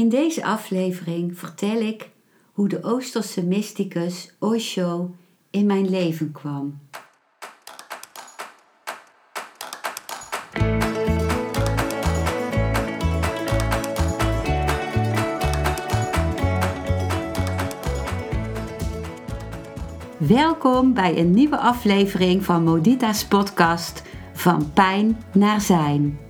In 0.00 0.08
deze 0.08 0.44
aflevering 0.44 1.38
vertel 1.38 1.80
ik 1.80 2.10
hoe 2.52 2.68
de 2.68 2.82
Oosterse 2.82 3.44
mysticus 3.44 4.34
Osho 4.38 5.14
in 5.50 5.66
mijn 5.66 5.90
leven 5.90 6.32
kwam. 6.32 6.80
Welkom 20.18 20.94
bij 20.94 21.18
een 21.18 21.30
nieuwe 21.30 21.58
aflevering 21.58 22.44
van 22.44 22.64
Modita's 22.64 23.26
podcast 23.26 24.02
Van 24.32 24.72
Pijn 24.72 25.22
naar 25.32 25.60
Zijn. 25.60 26.29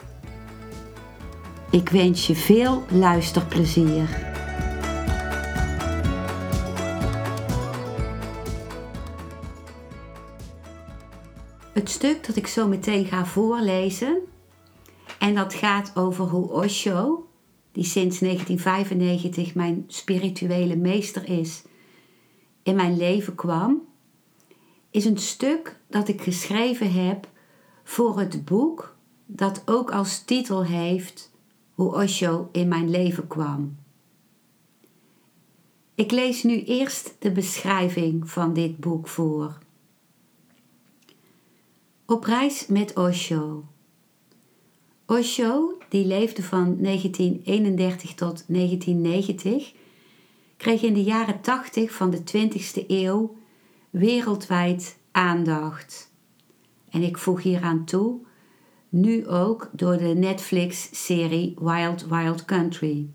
Ik 1.71 1.89
wens 1.89 2.27
je 2.27 2.35
veel 2.35 2.83
luisterplezier. 2.89 4.09
Het 11.73 11.89
stuk 11.89 12.27
dat 12.27 12.35
ik 12.35 12.47
zo 12.47 12.67
meteen 12.67 13.05
ga 13.05 13.25
voorlezen, 13.25 14.17
en 15.19 15.35
dat 15.35 15.53
gaat 15.53 15.91
over 15.95 16.25
hoe 16.25 16.51
Osho, 16.51 17.27
die 17.71 17.83
sinds 17.83 18.19
1995 18.19 19.55
mijn 19.55 19.83
spirituele 19.87 20.75
meester 20.75 21.29
is, 21.29 21.61
in 22.63 22.75
mijn 22.75 22.97
leven 22.97 23.35
kwam, 23.35 23.81
is 24.89 25.05
een 25.05 25.17
stuk 25.17 25.79
dat 25.87 26.07
ik 26.07 26.21
geschreven 26.21 26.91
heb 26.91 27.27
voor 27.83 28.19
het 28.19 28.45
boek 28.45 28.95
dat 29.25 29.61
ook 29.65 29.91
als 29.91 30.23
titel 30.23 30.63
heeft 30.63 31.30
Hoe 31.81 31.93
Osho 31.95 32.49
in 32.51 32.67
mijn 32.67 32.89
leven 32.89 33.27
kwam. 33.27 33.77
Ik 35.95 36.11
lees 36.11 36.43
nu 36.43 36.63
eerst 36.63 37.15
de 37.19 37.31
beschrijving 37.31 38.29
van 38.29 38.53
dit 38.53 38.77
boek 38.77 39.07
voor. 39.07 39.57
Op 42.05 42.23
reis 42.23 42.67
met 42.67 42.95
Osho. 42.95 43.65
Osho, 45.05 45.77
die 45.89 46.05
leefde 46.05 46.43
van 46.43 46.77
1931 46.81 48.13
tot 48.13 48.43
1990, 48.47 49.73
kreeg 50.57 50.81
in 50.81 50.93
de 50.93 51.03
jaren 51.03 51.41
80 51.41 51.91
van 51.91 52.09
de 52.09 52.19
20e 52.19 52.87
eeuw 52.87 53.35
wereldwijd 53.89 54.97
aandacht. 55.11 56.11
En 56.89 57.01
ik 57.01 57.17
voeg 57.17 57.43
hieraan 57.43 57.85
toe, 57.85 58.19
nu 58.91 59.27
ook 59.27 59.69
door 59.71 59.97
de 59.97 60.13
Netflix-serie 60.13 61.55
Wild 61.59 62.07
Wild 62.07 62.45
Country. 62.45 63.09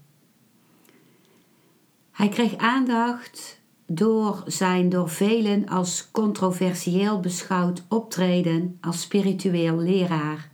Hij 2.10 2.28
kreeg 2.28 2.56
aandacht 2.56 3.60
door 3.86 4.42
zijn 4.46 4.88
door 4.88 5.08
velen 5.08 5.68
als 5.68 6.08
controversieel 6.10 7.20
beschouwd 7.20 7.82
optreden 7.88 8.78
als 8.80 9.00
spiritueel 9.00 9.76
leraar. 9.76 10.50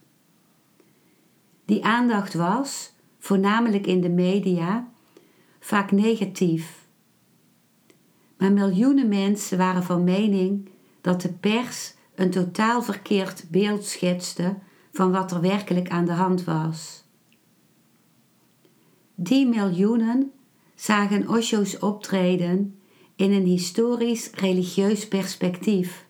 Die 1.65 1.85
aandacht 1.85 2.35
was, 2.35 2.93
voornamelijk 3.19 3.87
in 3.87 4.01
de 4.01 4.11
media, 4.11 4.89
vaak 5.61 5.91
negatief. 5.91 6.87
Maar 8.39 8.53
miljoenen 8.53 9.09
mensen 9.09 9.59
waren 9.59 9.83
van 9.83 10.05
mening 10.05 10.69
dat 11.01 11.21
de 11.21 11.33
pers 11.33 11.95
een 12.15 12.31
totaal 12.31 12.83
verkeerd 12.83 13.45
beeld 13.51 13.85
schetste 13.85 14.57
van 14.93 15.13
wat 15.13 15.33
er 15.33 15.41
werkelijk 15.41 15.89
aan 15.89 16.05
de 16.05 16.13
hand 16.13 16.45
was. 16.45 17.05
Die 19.15 19.47
miljoenen 19.47 20.33
zagen 20.75 21.29
Osho's 21.29 21.79
optreden 21.79 22.79
in 23.17 23.33
een 23.33 23.47
historisch-religieus 23.47 25.09
perspectief, 25.09 26.07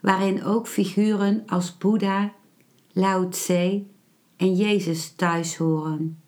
waarin 0.00 0.44
ook 0.44 0.66
figuren 0.66 1.42
als 1.46 1.78
Boeddha, 1.78 2.32
Lao 2.92 3.28
Tse 3.28 3.84
en 4.36 4.54
Jezus 4.54 5.14
thuis 5.14 5.56
horen. 5.56 6.20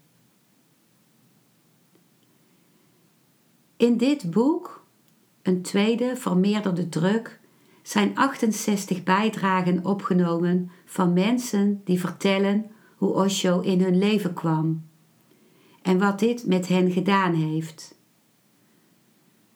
In 3.76 3.96
dit 3.96 4.30
boek, 4.30 4.86
een 5.42 5.62
tweede 5.62 6.16
vermeerderde 6.16 6.88
druk, 6.88 7.40
zijn 7.88 8.16
68 8.16 9.02
bijdragen 9.02 9.84
opgenomen 9.84 10.70
van 10.84 11.12
mensen 11.12 11.80
die 11.84 12.00
vertellen 12.00 12.70
hoe 12.96 13.12
Osho 13.12 13.60
in 13.60 13.82
hun 13.82 13.98
leven 13.98 14.34
kwam 14.34 14.86
en 15.82 15.98
wat 15.98 16.18
dit 16.18 16.46
met 16.46 16.68
hen 16.68 16.90
gedaan 16.90 17.34
heeft. 17.34 17.98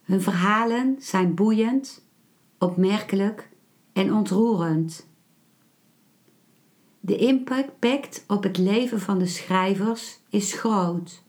Hun 0.03 0.21
verhalen 0.21 0.97
zijn 0.99 1.35
boeiend, 1.35 2.07
opmerkelijk 2.59 3.51
en 3.93 4.15
ontroerend. 4.15 5.09
De 7.01 7.17
impact 7.17 8.25
op 8.27 8.43
het 8.43 8.59
leven 8.59 9.01
van 9.01 9.19
de 9.19 9.27
schrijvers 9.27 10.21
is 10.29 10.53
groot. 10.53 11.23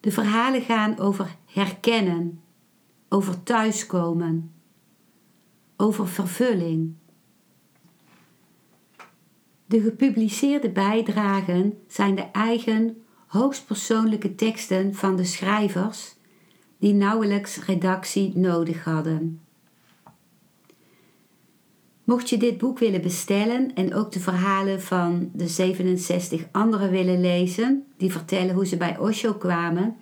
De 0.00 0.10
verhalen 0.10 0.62
gaan 0.62 0.98
over 0.98 1.36
herkennen, 1.46 2.40
over 3.08 3.42
thuiskomen, 3.42 4.54
over 5.80 6.08
vervulling. 6.08 6.94
De 9.66 9.80
gepubliceerde 9.80 10.70
bijdragen 10.70 11.78
zijn 11.88 12.14
de 12.14 12.26
eigen 12.32 13.02
hoogstpersoonlijke 13.26 14.34
teksten 14.34 14.94
van 14.94 15.16
de 15.16 15.24
schrijvers 15.24 16.14
die 16.78 16.94
nauwelijks 16.94 17.64
redactie 17.64 18.36
nodig 18.36 18.84
hadden. 18.84 19.40
Mocht 22.04 22.28
je 22.28 22.36
dit 22.36 22.58
boek 22.58 22.78
willen 22.78 23.02
bestellen 23.02 23.74
en 23.74 23.94
ook 23.94 24.12
de 24.12 24.20
verhalen 24.20 24.82
van 24.82 25.30
de 25.34 25.48
67 25.48 26.44
anderen 26.52 26.90
willen 26.90 27.20
lezen, 27.20 27.84
die 27.96 28.12
vertellen 28.12 28.54
hoe 28.54 28.66
ze 28.66 28.76
bij 28.76 28.98
Osho 28.98 29.34
kwamen, 29.34 29.96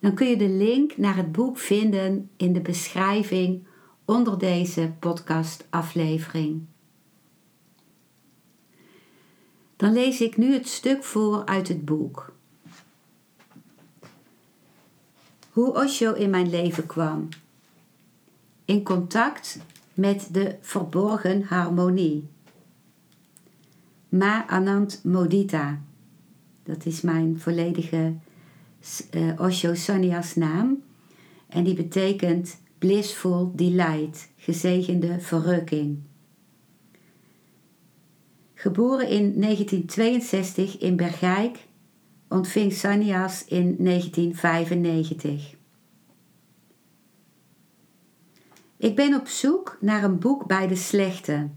dan 0.00 0.14
kun 0.14 0.28
je 0.28 0.36
de 0.36 0.48
link 0.48 0.96
naar 0.96 1.16
het 1.16 1.32
boek 1.32 1.58
vinden 1.58 2.30
in 2.36 2.52
de 2.52 2.60
beschrijving 2.60 3.68
onder 4.10 4.38
deze 4.38 4.92
podcastaflevering. 4.98 6.62
Dan 9.76 9.92
lees 9.92 10.20
ik 10.20 10.36
nu 10.36 10.52
het 10.52 10.68
stuk 10.68 11.04
voor 11.04 11.44
uit 11.44 11.68
het 11.68 11.84
boek. 11.84 12.32
Hoe 15.50 15.74
Osho 15.74 16.12
in 16.12 16.30
mijn 16.30 16.50
leven 16.50 16.86
kwam. 16.86 17.28
In 18.64 18.82
contact 18.82 19.58
met 19.94 20.28
de 20.32 20.56
verborgen 20.60 21.42
harmonie. 21.42 22.28
Ma 24.08 24.46
Anand 24.48 25.04
Modita. 25.04 25.80
Dat 26.62 26.86
is 26.86 27.00
mijn 27.00 27.40
volledige 27.40 28.14
uh, 29.10 29.40
Osho 29.40 29.74
Sanyas 29.74 30.34
naam. 30.34 30.82
En 31.48 31.64
die 31.64 31.74
betekent 31.74 32.59
blissful 32.80 33.52
delight, 33.54 34.28
gezegende 34.36 35.20
verrukking. 35.20 35.98
Geboren 38.54 39.08
in 39.08 39.40
1962 39.40 40.78
in 40.78 40.96
Bergijk 40.96 41.68
ontving 42.28 42.72
Sanias 42.72 43.44
in 43.44 43.76
1995. 43.78 45.54
Ik 48.76 48.96
ben 48.96 49.14
op 49.14 49.26
zoek 49.26 49.78
naar 49.80 50.04
een 50.04 50.18
boek 50.18 50.46
bij 50.46 50.66
de 50.66 50.76
slechte. 50.76 51.48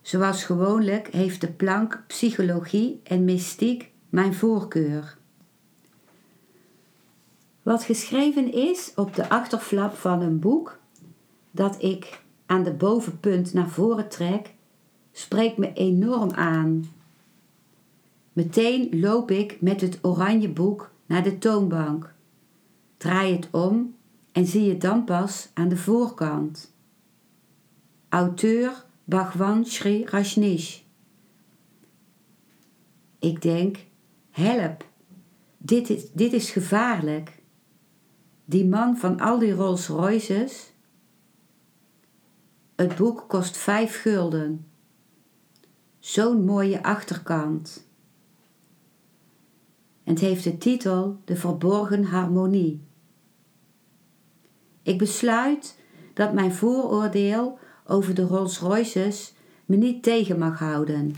Zoals 0.00 0.44
gewoonlijk 0.44 1.08
heeft 1.08 1.40
de 1.40 1.52
plank 1.52 2.04
psychologie 2.06 3.00
en 3.04 3.24
mystiek 3.24 3.90
mijn 4.08 4.34
voorkeur. 4.34 5.18
Wat 7.66 7.84
geschreven 7.84 8.52
is 8.52 8.92
op 8.94 9.14
de 9.14 9.28
achterflap 9.28 9.94
van 9.94 10.20
een 10.20 10.38
boek 10.38 10.78
dat 11.50 11.82
ik 11.82 12.22
aan 12.46 12.62
de 12.62 12.72
bovenpunt 12.72 13.52
naar 13.52 13.68
voren 13.68 14.08
trek, 14.08 14.54
spreekt 15.12 15.56
me 15.56 15.72
enorm 15.72 16.30
aan. 16.30 16.84
Meteen 18.32 19.00
loop 19.00 19.30
ik 19.30 19.60
met 19.60 19.80
het 19.80 19.98
oranje 20.02 20.48
boek 20.48 20.90
naar 21.06 21.22
de 21.22 21.38
toonbank. 21.38 22.14
Draai 22.96 23.34
het 23.34 23.48
om 23.50 23.94
en 24.32 24.46
zie 24.46 24.68
het 24.68 24.80
dan 24.80 25.04
pas 25.04 25.48
aan 25.54 25.68
de 25.68 25.76
voorkant. 25.76 26.74
Auteur 28.08 28.84
Bhagwan 29.04 29.64
Sri 29.64 30.04
Rajneesh. 30.04 30.80
Ik 33.18 33.42
denk, 33.42 33.76
help, 34.30 34.84
dit 35.58 35.90
is, 35.90 36.10
dit 36.12 36.32
is 36.32 36.50
gevaarlijk. 36.50 37.44
Die 38.48 38.66
man 38.66 38.96
van 38.96 39.20
al 39.20 39.38
die 39.38 39.52
Rolls 39.52 39.86
Royces. 39.86 40.72
Het 42.76 42.96
boek 42.96 43.24
kost 43.28 43.56
vijf 43.56 44.00
gulden. 44.00 44.66
Zo'n 45.98 46.44
mooie 46.44 46.82
achterkant. 46.82 47.86
Het 50.04 50.18
heeft 50.18 50.44
de 50.44 50.58
titel 50.58 51.20
De 51.24 51.36
Verborgen 51.36 52.04
Harmonie. 52.04 52.80
Ik 54.82 54.98
besluit 54.98 55.78
dat 56.14 56.32
mijn 56.32 56.52
vooroordeel 56.52 57.58
over 57.86 58.14
de 58.14 58.22
Rolls 58.22 58.58
Royces 58.58 59.34
me 59.64 59.76
niet 59.76 60.02
tegen 60.02 60.38
mag 60.38 60.58
houden 60.58 61.14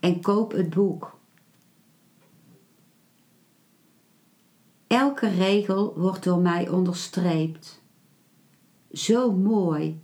en 0.00 0.20
koop 0.20 0.52
het 0.52 0.70
boek. 0.70 1.19
Elke 4.90 5.28
regel 5.28 5.94
wordt 5.96 6.24
door 6.24 6.38
mij 6.38 6.68
onderstreept. 6.68 7.82
Zo 8.92 9.32
mooi. 9.32 10.00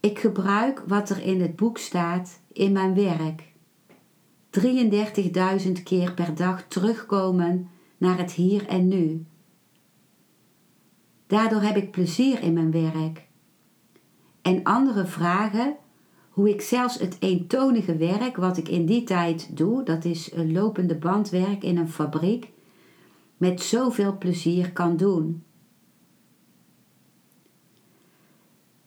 Ik 0.00 0.18
gebruik 0.18 0.82
wat 0.86 1.10
er 1.10 1.22
in 1.22 1.40
het 1.40 1.56
boek 1.56 1.78
staat 1.78 2.40
in 2.52 2.72
mijn 2.72 2.94
werk. 2.94 3.52
33.000 4.60 5.82
keer 5.84 6.14
per 6.14 6.34
dag 6.34 6.68
terugkomen 6.68 7.70
naar 7.98 8.18
het 8.18 8.32
hier 8.32 8.66
en 8.66 8.88
nu. 8.88 9.26
Daardoor 11.26 11.62
heb 11.62 11.76
ik 11.76 11.90
plezier 11.90 12.42
in 12.42 12.52
mijn 12.52 12.70
werk. 12.70 13.26
En 14.40 14.62
anderen 14.62 15.08
vragen 15.08 15.76
hoe 16.30 16.48
ik 16.48 16.60
zelfs 16.60 16.98
het 16.98 17.16
eentonige 17.20 17.96
werk 17.96 18.36
wat 18.36 18.56
ik 18.56 18.68
in 18.68 18.86
die 18.86 19.04
tijd 19.04 19.56
doe, 19.56 19.82
dat 19.82 20.04
is 20.04 20.32
een 20.32 20.52
lopende 20.52 20.96
bandwerk 20.96 21.62
in 21.62 21.76
een 21.76 21.90
fabriek, 21.90 22.52
met 23.42 23.62
zoveel 23.62 24.18
plezier 24.18 24.72
kan 24.72 24.96
doen. 24.96 25.44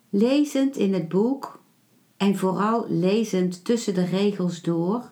Lezend 0.10 0.76
in 0.76 0.94
het 0.94 1.10
boek 1.10 1.64
en 2.18 2.38
vooral 2.38 2.86
lezend 2.90 3.66
tussen 3.66 3.94
de 3.94 4.06
regels 4.06 4.62
door, 4.62 5.12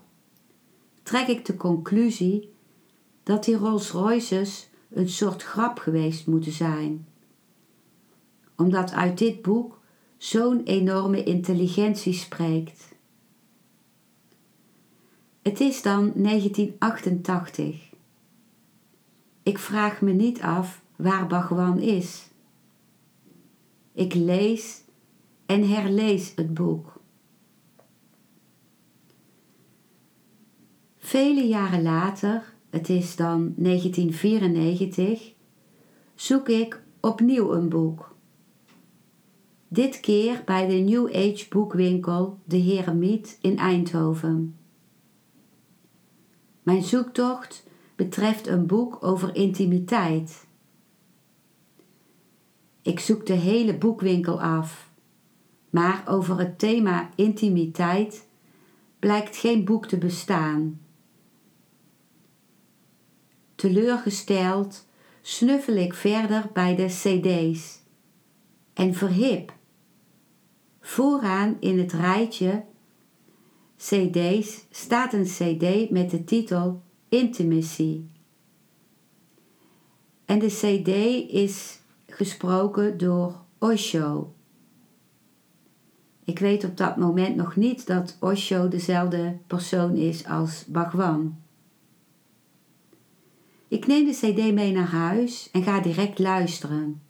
trek 1.01 1.27
ik 1.27 1.45
de 1.45 1.57
conclusie 1.57 2.53
dat 3.23 3.43
die 3.43 3.55
Rolls 3.55 3.91
Royces 3.91 4.69
een 4.89 5.09
soort 5.09 5.43
grap 5.43 5.77
geweest 5.77 6.27
moeten 6.27 6.51
zijn. 6.51 7.07
Omdat 8.55 8.91
uit 8.91 9.17
dit 9.17 9.41
boek 9.41 9.79
zo'n 10.17 10.63
enorme 10.63 11.23
intelligentie 11.23 12.13
spreekt. 12.13 12.95
Het 15.41 15.59
is 15.59 15.81
dan 15.81 16.11
1988. 16.15 17.92
Ik 19.43 19.57
vraag 19.57 20.01
me 20.01 20.11
niet 20.11 20.41
af 20.41 20.83
waar 20.95 21.27
Bhagwan 21.27 21.79
is. 21.79 22.27
Ik 23.93 24.13
lees 24.13 24.83
en 25.45 25.69
herlees 25.69 26.33
het 26.35 26.53
boek. 26.53 27.01
Vele 30.97 31.47
jaren 31.47 31.81
later, 31.81 32.53
het 32.69 32.89
is 32.89 33.15
dan 33.15 33.53
1994, 33.57 35.33
zoek 36.15 36.49
ik 36.49 36.83
opnieuw 36.99 37.53
een 37.53 37.69
boek. 37.69 38.15
Dit 39.67 39.99
keer 39.99 40.41
bij 40.45 40.67
de 40.67 40.73
New 40.73 41.07
Age 41.07 41.45
boekwinkel 41.49 42.39
De 42.45 42.57
Heremiet 42.57 43.37
in 43.41 43.57
Eindhoven. 43.57 44.57
Mijn 46.63 46.83
zoektocht 46.83 47.65
betreft 47.95 48.47
een 48.47 48.65
boek 48.65 48.97
over 49.03 49.35
intimiteit. 49.35 50.45
Ik 52.81 52.99
zoek 52.99 53.25
de 53.25 53.33
hele 53.33 53.77
boekwinkel 53.77 54.41
af, 54.41 54.89
maar 55.69 56.03
over 56.07 56.39
het 56.39 56.59
thema 56.59 57.09
intimiteit 57.15 58.27
blijkt 58.99 59.37
geen 59.37 59.65
boek 59.65 59.87
te 59.87 59.97
bestaan. 59.97 60.79
Teleurgesteld 63.55 64.87
snuffel 65.21 65.75
ik 65.75 65.93
verder 65.93 66.49
bij 66.53 66.75
de 66.75 66.85
CD's 66.85 67.79
en 68.73 68.93
verhip. 68.93 69.53
Vooraan 70.81 71.57
in 71.59 71.79
het 71.79 71.91
rijtje 71.91 72.63
CD's 73.77 74.65
staat 74.69 75.13
een 75.13 75.25
CD 75.25 75.89
met 75.89 76.09
de 76.09 76.23
titel 76.23 76.81
Intimacy. 77.13 78.01
En 80.25 80.39
de 80.39 80.47
CD 80.47 80.87
is 81.31 81.79
gesproken 82.07 82.97
door 82.97 83.35
Osho. 83.57 84.33
Ik 86.23 86.39
weet 86.39 86.63
op 86.63 86.77
dat 86.77 86.97
moment 86.97 87.35
nog 87.35 87.55
niet 87.55 87.87
dat 87.87 88.17
Osho 88.19 88.67
dezelfde 88.67 89.37
persoon 89.47 89.95
is 89.95 90.25
als 90.25 90.65
Bhagwan. 90.67 91.37
Ik 93.67 93.87
neem 93.87 94.05
de 94.05 94.13
CD 94.13 94.53
mee 94.53 94.71
naar 94.71 94.91
huis 94.91 95.49
en 95.51 95.63
ga 95.63 95.79
direct 95.79 96.19
luisteren. 96.19 97.01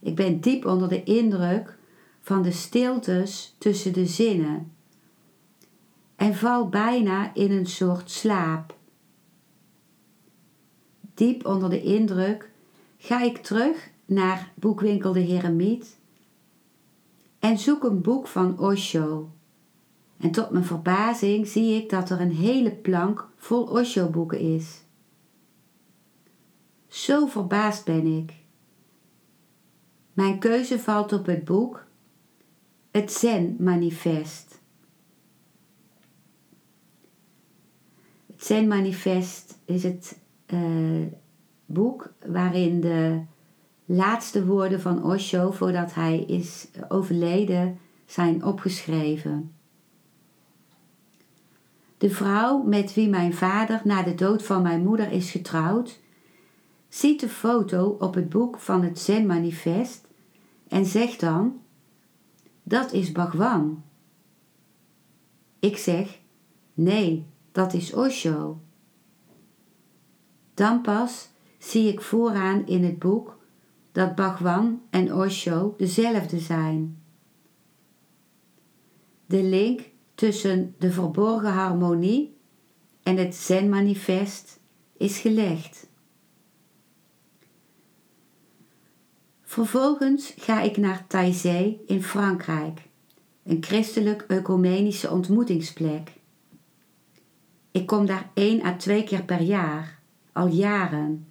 Ik 0.00 0.14
ben 0.14 0.40
diep 0.40 0.64
onder 0.64 0.88
de 0.88 1.02
indruk 1.02 1.78
van 2.20 2.42
de 2.42 2.52
stiltes 2.52 3.54
tussen 3.58 3.92
de 3.92 4.06
zinnen 4.06 4.72
en 6.20 6.34
val 6.34 6.68
bijna 6.68 7.34
in 7.34 7.50
een 7.50 7.66
soort 7.66 8.10
slaap. 8.10 8.76
Diep 11.14 11.46
onder 11.46 11.70
de 11.70 11.82
indruk 11.82 12.50
ga 12.96 13.22
ik 13.22 13.36
terug 13.38 13.90
naar 14.04 14.52
boekwinkel 14.54 15.12
De 15.12 15.20
Heremiet 15.20 15.98
en 17.38 17.58
zoek 17.58 17.84
een 17.84 18.00
boek 18.00 18.26
van 18.26 18.58
Osho. 18.58 19.30
En 20.18 20.30
tot 20.30 20.50
mijn 20.50 20.64
verbazing 20.64 21.46
zie 21.46 21.82
ik 21.82 21.90
dat 21.90 22.10
er 22.10 22.20
een 22.20 22.34
hele 22.34 22.70
plank 22.70 23.28
vol 23.36 23.64
Osho-boeken 23.64 24.38
is. 24.38 24.84
Zo 26.88 27.26
verbaasd 27.26 27.84
ben 27.84 28.06
ik. 28.06 28.32
Mijn 30.12 30.38
keuze 30.38 30.78
valt 30.78 31.12
op 31.12 31.26
het 31.26 31.44
boek 31.44 31.84
Het 32.90 33.12
Zen-manifest. 33.12 34.49
Het 38.40 38.48
Zen-manifest 38.48 39.58
is 39.64 39.82
het 39.82 40.18
uh, 40.46 41.06
boek 41.66 42.12
waarin 42.26 42.80
de 42.80 43.20
laatste 43.84 44.46
woorden 44.46 44.80
van 44.80 45.04
Osho 45.04 45.50
voordat 45.50 45.94
hij 45.94 46.18
is 46.18 46.68
overleden 46.88 47.78
zijn 48.06 48.44
opgeschreven. 48.44 49.52
De 51.98 52.10
vrouw 52.10 52.62
met 52.62 52.94
wie 52.94 53.08
mijn 53.08 53.34
vader 53.34 53.80
na 53.84 54.02
de 54.02 54.14
dood 54.14 54.42
van 54.42 54.62
mijn 54.62 54.82
moeder 54.82 55.12
is 55.12 55.30
getrouwd, 55.30 56.00
ziet 56.88 57.20
de 57.20 57.28
foto 57.28 57.96
op 57.98 58.14
het 58.14 58.28
boek 58.28 58.58
van 58.58 58.82
het 58.82 58.98
Zen-manifest 58.98 60.06
en 60.68 60.84
zegt 60.84 61.20
dan: 61.20 61.60
Dat 62.62 62.92
is 62.92 63.12
Bhagwan. 63.12 63.82
Ik 65.58 65.76
zeg: 65.76 66.18
Nee, 66.74 67.26
dat 67.52 67.72
is 67.72 67.92
Osho. 67.92 68.60
Dan 70.54 70.80
pas 70.80 71.28
zie 71.58 71.92
ik 71.92 72.00
vooraan 72.00 72.66
in 72.66 72.84
het 72.84 72.98
boek 72.98 73.38
dat 73.92 74.14
Bhagwan 74.14 74.82
en 74.90 75.14
Osho 75.14 75.74
dezelfde 75.76 76.38
zijn. 76.38 77.02
De 79.26 79.42
link 79.42 79.80
tussen 80.14 80.74
de 80.78 80.92
verborgen 80.92 81.52
harmonie 81.52 82.36
en 83.02 83.16
het 83.16 83.34
Zen-manifest 83.34 84.60
is 84.96 85.18
gelegd. 85.18 85.88
Vervolgens 89.42 90.34
ga 90.36 90.60
ik 90.60 90.76
naar 90.76 91.06
Taizé 91.06 91.78
in 91.86 92.02
Frankrijk, 92.02 92.80
een 93.42 93.62
christelijk 93.64 94.24
ecumenische 94.28 95.10
ontmoetingsplek. 95.10 96.19
Ik 97.70 97.86
kom 97.86 98.06
daar 98.06 98.30
één 98.34 98.64
à 98.64 98.76
twee 98.76 99.04
keer 99.04 99.24
per 99.24 99.40
jaar, 99.40 99.98
al 100.32 100.46
jaren. 100.46 101.26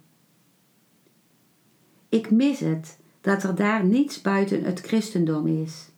Ik 2.08 2.30
mis 2.30 2.60
het 2.60 2.98
dat 3.20 3.42
er 3.42 3.54
daar 3.54 3.84
niets 3.84 4.20
buiten 4.20 4.64
het 4.64 4.80
christendom 4.80 5.46
is, 5.46 5.88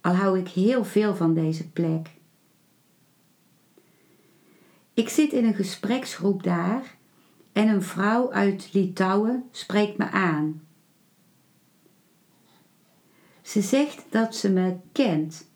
al 0.00 0.12
hou 0.12 0.38
ik 0.38 0.48
heel 0.48 0.84
veel 0.84 1.16
van 1.16 1.34
deze 1.34 1.70
plek. 1.70 2.10
Ik 4.94 5.08
zit 5.08 5.32
in 5.32 5.44
een 5.44 5.54
gespreksgroep 5.54 6.42
daar 6.42 6.96
en 7.52 7.68
een 7.68 7.82
vrouw 7.82 8.32
uit 8.32 8.68
Litouwen 8.72 9.48
spreekt 9.50 9.98
me 9.98 10.10
aan. 10.10 10.66
Ze 13.42 13.62
zegt 13.62 14.04
dat 14.10 14.34
ze 14.34 14.50
me 14.50 14.76
kent. 14.92 15.50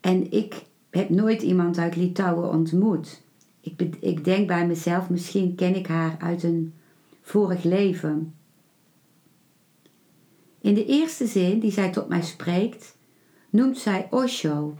En 0.00 0.30
ik 0.30 0.64
heb 0.96 1.08
nooit 1.08 1.42
iemand 1.42 1.78
uit 1.78 1.96
Litouwen 1.96 2.48
ontmoet. 2.50 3.22
Ik, 3.60 3.82
ik 4.00 4.24
denk 4.24 4.46
bij 4.46 4.66
mezelf, 4.66 5.10
misschien 5.10 5.54
ken 5.54 5.74
ik 5.74 5.86
haar 5.86 6.16
uit 6.18 6.42
een 6.42 6.74
vorig 7.20 7.62
leven. 7.62 8.34
In 10.60 10.74
de 10.74 10.86
eerste 10.86 11.26
zin 11.26 11.60
die 11.60 11.72
zij 11.72 11.90
tot 11.90 12.08
mij 12.08 12.22
spreekt, 12.22 12.96
noemt 13.50 13.78
zij 13.78 14.06
Osho. 14.10 14.76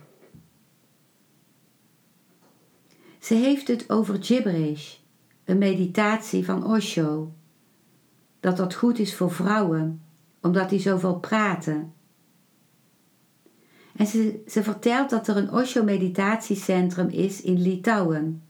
Ze 3.18 3.34
heeft 3.34 3.68
het 3.68 3.90
over 3.90 4.22
gibberish, 4.24 4.96
een 5.44 5.58
meditatie 5.58 6.44
van 6.44 6.66
Osho. 6.66 7.32
Dat 8.40 8.56
dat 8.56 8.74
goed 8.74 8.98
is 8.98 9.14
voor 9.14 9.30
vrouwen, 9.30 10.02
omdat 10.40 10.70
die 10.70 10.80
zoveel 10.80 11.18
praten. 11.18 11.92
En 13.96 14.06
ze, 14.06 14.42
ze 14.46 14.62
vertelt 14.62 15.10
dat 15.10 15.28
er 15.28 15.36
een 15.36 15.52
Osho-meditatiecentrum 15.52 17.08
is 17.08 17.42
in 17.42 17.60
Litouwen, 17.60 18.42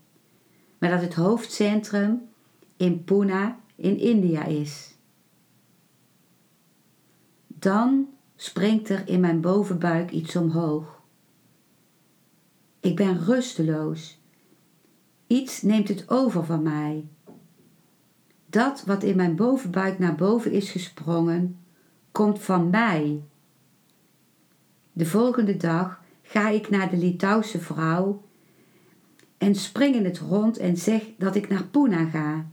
maar 0.78 0.90
dat 0.90 1.00
het 1.00 1.14
hoofdcentrum 1.14 2.28
in 2.76 3.04
Pune 3.04 3.54
in 3.76 3.98
India 3.98 4.44
is. 4.44 4.96
Dan 7.46 8.08
springt 8.36 8.88
er 8.88 9.08
in 9.08 9.20
mijn 9.20 9.40
bovenbuik 9.40 10.10
iets 10.10 10.36
omhoog. 10.36 11.02
Ik 12.80 12.96
ben 12.96 13.24
rusteloos. 13.24 14.20
Iets 15.26 15.62
neemt 15.62 15.88
het 15.88 16.08
over 16.08 16.44
van 16.44 16.62
mij. 16.62 17.08
Dat 18.46 18.84
wat 18.84 19.02
in 19.02 19.16
mijn 19.16 19.36
bovenbuik 19.36 19.98
naar 19.98 20.14
boven 20.14 20.52
is 20.52 20.70
gesprongen, 20.70 21.58
komt 22.12 22.38
van 22.38 22.70
mij. 22.70 23.22
De 24.96 25.06
volgende 25.06 25.56
dag 25.56 26.00
ga 26.22 26.48
ik 26.48 26.70
naar 26.70 26.90
de 26.90 26.96
Litouwse 26.96 27.58
vrouw 27.58 28.22
en 29.38 29.54
spring 29.54 29.94
in 29.94 30.04
het 30.04 30.18
rond 30.18 30.58
en 30.58 30.76
zeg 30.76 31.02
dat 31.18 31.34
ik 31.34 31.48
naar 31.48 31.64
Pune 31.64 32.06
ga. 32.10 32.46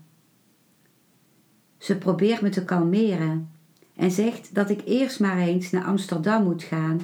Ze 1.77 1.97
probeert 1.97 2.41
me 2.41 2.49
te 2.49 2.65
kalmeren 2.65 3.49
en 3.95 4.11
zegt 4.11 4.55
dat 4.55 4.69
ik 4.69 4.81
eerst 4.85 5.19
maar 5.19 5.37
eens 5.37 5.69
naar 5.69 5.83
Amsterdam 5.83 6.43
moet 6.43 6.63
gaan 6.63 7.01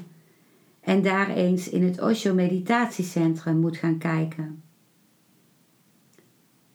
en 0.80 1.02
daar 1.02 1.30
eens 1.30 1.70
in 1.70 1.84
het 1.84 2.02
Osho 2.02 2.34
Meditatiecentrum 2.34 3.58
moet 3.58 3.78
gaan 3.78 3.98
kijken. 3.98 4.64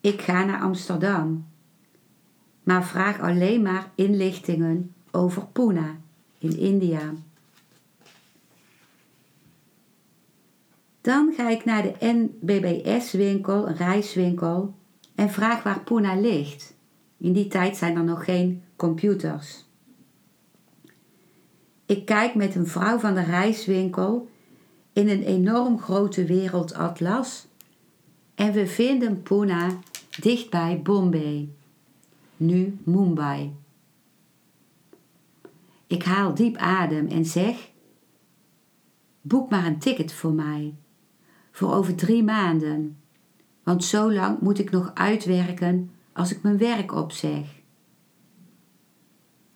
Ik 0.01 0.21
ga 0.21 0.45
naar 0.45 0.61
Amsterdam, 0.61 1.47
maar 2.63 2.85
vraag 2.85 3.21
alleen 3.21 3.63
maar 3.63 3.91
inlichtingen 3.95 4.95
over 5.11 5.47
Pune 5.47 5.95
in 6.39 6.59
India. 6.59 7.13
Dan 11.05 11.33
ga 11.37 11.49
ik 11.49 11.65
naar 11.65 11.83
de 11.83 11.95
NBBS-winkel, 12.01 13.69
een 13.69 13.77
reiswinkel, 13.77 14.75
en 15.15 15.31
vraag 15.31 15.63
waar 15.63 15.81
Pune 15.81 16.21
ligt. 16.21 16.77
In 17.17 17.33
die 17.33 17.49
tijd 17.49 17.77
zijn 17.77 17.97
er 17.97 18.05
nog 18.05 18.25
geen 18.25 18.63
computers. 18.77 19.65
Ik 21.87 22.05
kijk 22.05 22.35
met 22.35 22.55
een 22.55 22.67
vrouw 22.67 22.99
van 22.99 23.15
de 23.15 23.23
reiswinkel 23.23 24.29
in 24.93 25.09
een 25.09 25.23
enorm 25.23 25.79
grote 25.79 26.25
wereldatlas 26.25 27.47
en 28.35 28.53
we 28.53 28.67
vinden 28.67 29.23
Pune 29.23 29.79
dichtbij 30.21 30.81
Bombay, 30.83 31.49
nu 32.37 32.79
Mumbai. 32.85 33.53
Ik 35.87 36.03
haal 36.03 36.35
diep 36.35 36.57
adem 36.57 37.07
en 37.07 37.25
zeg: 37.25 37.71
Boek 39.21 39.51
maar 39.51 39.67
een 39.67 39.79
ticket 39.79 40.13
voor 40.13 40.33
mij, 40.33 40.75
voor 41.55 41.75
over 41.75 41.95
drie 41.95 42.25
maanden, 42.25 42.97
want 43.63 43.85
zo 43.85 44.13
lang 44.13 44.41
moet 44.41 44.59
ik 44.59 44.71
nog 44.71 44.91
uitwerken 44.95 45.91
als 46.13 46.33
ik 46.33 46.43
mijn 46.43 46.59
werk 46.59 46.95
opzeg. 46.95 47.47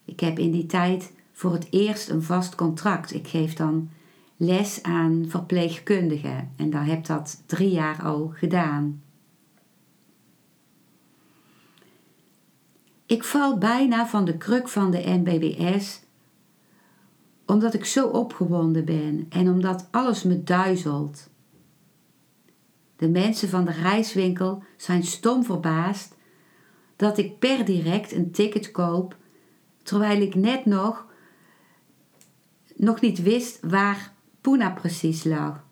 Ik 0.04 0.20
heb 0.20 0.38
in 0.38 0.50
die 0.50 0.66
tijd 0.66 1.12
voor 1.32 1.52
het 1.52 1.66
eerst 1.70 2.08
een 2.08 2.22
vast 2.22 2.54
contract. 2.54 3.14
Ik 3.14 3.26
geef 3.28 3.54
dan 3.54 3.90
les 4.36 4.82
aan 4.82 5.24
verpleegkundigen 5.28 6.52
en 6.56 6.70
daar 6.70 6.86
heb 6.86 7.06
dat 7.06 7.42
drie 7.46 7.70
jaar 7.70 8.02
al 8.02 8.30
gedaan. 8.34 9.02
Ik 13.06 13.24
val 13.24 13.58
bijna 13.58 14.06
van 14.06 14.24
de 14.24 14.36
kruk 14.36 14.68
van 14.68 14.90
de 14.90 15.02
NBBS 15.06 16.02
omdat 17.46 17.74
ik 17.74 17.84
zo 17.84 18.06
opgewonden 18.06 18.84
ben 18.84 19.26
en 19.28 19.48
omdat 19.48 19.88
alles 19.90 20.22
me 20.22 20.44
duizelt. 20.44 21.28
De 22.98 23.08
mensen 23.08 23.48
van 23.48 23.64
de 23.64 23.72
reiswinkel 23.72 24.62
zijn 24.76 25.02
stom 25.02 25.44
verbaasd 25.44 26.16
dat 26.96 27.18
ik 27.18 27.38
per 27.38 27.64
direct 27.64 28.12
een 28.12 28.30
ticket 28.30 28.70
koop, 28.70 29.16
terwijl 29.82 30.20
ik 30.20 30.34
net 30.34 30.64
nog, 30.64 31.06
nog 32.76 33.00
niet 33.00 33.22
wist 33.22 33.58
waar 33.62 34.12
Puna 34.40 34.70
precies 34.70 35.24
lag. 35.24 35.64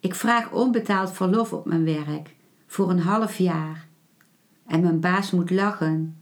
Ik 0.00 0.14
vraag 0.14 0.52
onbetaald 0.52 1.12
verlof 1.12 1.52
op 1.52 1.66
mijn 1.66 1.84
werk 1.84 2.34
voor 2.66 2.90
een 2.90 3.00
half 3.00 3.36
jaar 3.38 3.88
en 4.66 4.80
mijn 4.80 5.00
baas 5.00 5.30
moet 5.30 5.50
lachen. 5.50 6.20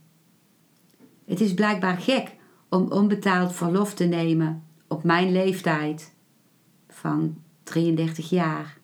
Het 1.25 1.41
is 1.41 1.55
blijkbaar 1.55 1.97
gek 1.97 2.37
om 2.69 2.91
onbetaald 2.91 3.53
verlof 3.53 3.95
te 3.95 4.05
nemen 4.05 4.65
op 4.89 5.05
mijn 5.05 5.33
leeftijd 5.33 6.15
van 6.89 7.43
33 7.65 8.31
jaar. 8.31 8.79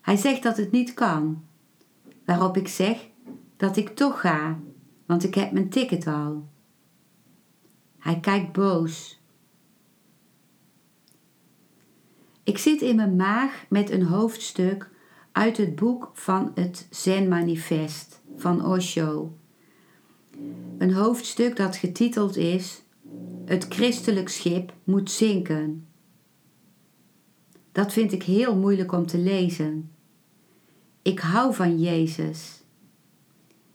Hij 0.00 0.16
zegt 0.16 0.42
dat 0.42 0.56
het 0.56 0.70
niet 0.70 0.94
kan, 0.94 1.44
waarop 2.24 2.56
ik 2.56 2.68
zeg 2.68 3.08
dat 3.56 3.76
ik 3.76 3.88
toch 3.88 4.20
ga, 4.20 4.58
want 5.06 5.24
ik 5.24 5.34
heb 5.34 5.52
mijn 5.52 5.68
ticket 5.68 6.06
al. 6.06 6.48
Hij 7.98 8.20
kijkt 8.20 8.52
boos. 8.52 9.20
Ik 12.42 12.58
zit 12.58 12.80
in 12.80 12.96
mijn 12.96 13.16
maag 13.16 13.64
met 13.68 13.90
een 13.90 14.02
hoofdstuk 14.02 14.90
uit 15.32 15.56
het 15.56 15.74
boek 15.74 16.10
van 16.12 16.52
het 16.54 16.86
Zen 16.90 17.28
Manifest 17.28 18.20
van 18.36 18.66
Osho. 18.66 19.36
Een 20.78 20.92
hoofdstuk 20.92 21.56
dat 21.56 21.76
getiteld 21.76 22.36
is 22.36 22.82
Het 23.44 23.66
christelijk 23.68 24.28
schip 24.28 24.72
moet 24.84 25.10
zinken. 25.10 25.86
Dat 27.72 27.92
vind 27.92 28.12
ik 28.12 28.22
heel 28.22 28.56
moeilijk 28.56 28.92
om 28.92 29.06
te 29.06 29.18
lezen. 29.18 29.90
Ik 31.02 31.20
hou 31.20 31.54
van 31.54 31.80
Jezus. 31.80 32.62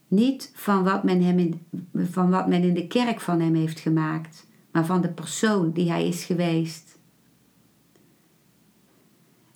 Niet 0.07 0.51
van 0.53 0.83
wat, 0.83 1.03
men 1.03 1.21
hem 1.21 1.39
in, 1.39 1.65
van 1.95 2.29
wat 2.29 2.47
men 2.47 2.63
in 2.63 2.73
de 2.73 2.87
kerk 2.87 3.19
van 3.19 3.39
hem 3.39 3.55
heeft 3.55 3.79
gemaakt, 3.79 4.45
maar 4.71 4.85
van 4.85 5.01
de 5.01 5.09
persoon 5.09 5.71
die 5.71 5.91
hij 5.91 6.07
is 6.07 6.23
geweest. 6.23 6.97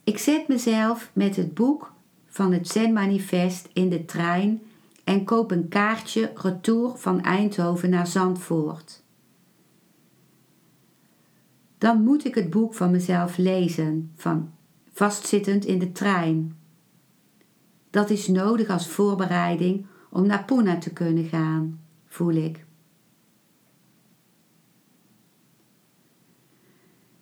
Ik 0.03 0.17
zet 0.17 0.47
mezelf 0.47 1.09
met 1.13 1.35
het 1.35 1.53
boek 1.53 1.93
van 2.27 2.51
het 2.53 2.67
Zen 2.67 2.93
Manifest 2.93 3.69
in 3.73 3.89
de 3.89 4.05
trein 4.05 4.61
en 5.03 5.23
koop 5.23 5.51
een 5.51 5.67
kaartje 5.67 6.31
retour 6.35 6.97
van 6.97 7.21
Eindhoven 7.21 7.89
naar 7.89 8.07
Zandvoort. 8.07 9.00
Dan 11.81 12.03
moet 12.03 12.25
ik 12.25 12.35
het 12.35 12.49
boek 12.49 12.73
van 12.73 12.91
mezelf 12.91 13.37
lezen, 13.37 14.11
van 14.15 14.53
vastzittend 14.91 15.65
in 15.65 15.79
de 15.79 15.91
trein. 15.91 16.57
Dat 17.89 18.09
is 18.09 18.27
nodig 18.27 18.69
als 18.69 18.87
voorbereiding 18.87 19.85
om 20.09 20.25
naar 20.25 20.45
Pune 20.45 20.77
te 20.77 20.93
kunnen 20.93 21.25
gaan, 21.25 21.79
voel 22.05 22.33
ik. 22.33 22.65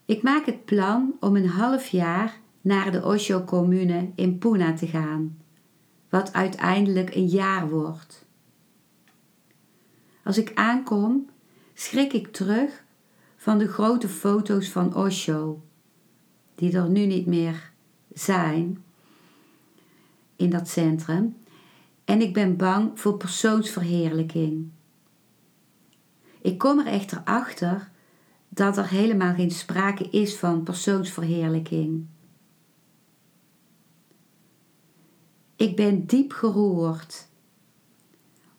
Ik 0.06 0.22
maak 0.22 0.46
het 0.46 0.66
plan 0.66 1.16
om 1.20 1.36
een 1.36 1.50
half 1.50 1.88
jaar 1.88 2.40
naar 2.62 2.92
de 2.92 3.04
Osho-commune 3.04 4.12
in 4.16 4.38
Pune 4.38 4.74
te 4.74 4.88
gaan, 4.88 5.38
wat 6.10 6.34
uiteindelijk 6.34 7.16
een 7.16 7.28
jaar 7.28 7.70
wordt. 7.70 8.26
Als 10.24 10.38
ik 10.38 10.52
aankom, 10.54 11.30
schrik 11.74 12.14
ik 12.14 12.28
terug 12.28 12.88
van 13.40 13.58
de 13.58 13.68
grote 13.68 14.10
foto's 14.10 14.70
van 14.70 14.96
Osho, 14.96 15.62
die 16.56 16.78
er 16.78 16.90
nu 16.90 17.06
niet 17.06 17.26
meer 17.26 17.72
zijn 18.14 18.84
in 20.36 20.50
dat 20.50 20.68
centrum. 20.68 21.38
En 22.06 22.22
ik 22.22 22.34
ben 22.34 22.58
bang 22.58 23.00
voor 23.00 23.18
persoonsverheerlijking. 23.18 24.70
Ik 26.42 26.58
kom 26.58 26.80
er 26.80 26.86
echter 26.86 27.22
achter 27.24 27.92
dat 28.50 28.78
er 28.78 28.90
helemaal 28.90 29.34
geen 29.34 29.52
sprake 29.52 30.10
is 30.10 30.38
van 30.38 30.64
persoonsverheerlijking. 30.64 32.06
Ik 35.56 35.76
ben 35.76 36.06
diep 36.06 36.32
geroerd. 36.32 37.28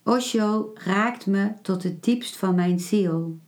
Osho 0.03 0.71
raakt 0.75 1.27
me 1.27 1.53
tot 1.63 1.83
het 1.83 2.05
diepst 2.05 2.37
van 2.37 2.55
mijn 2.55 2.79
ziel. 2.79 3.39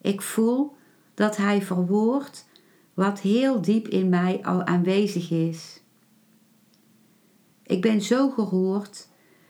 Ik 0.00 0.22
voel 0.22 0.76
dat 1.14 1.36
hij 1.36 1.62
verwoordt 1.62 2.46
wat 2.94 3.20
heel 3.20 3.60
diep 3.60 3.88
in 3.88 4.08
mij 4.08 4.44
al 4.44 4.64
aanwezig 4.64 5.30
is. 5.30 5.82
Ik 7.62 7.82
ben 7.82 8.02
zo 8.02 8.30
geroerd 8.30 9.08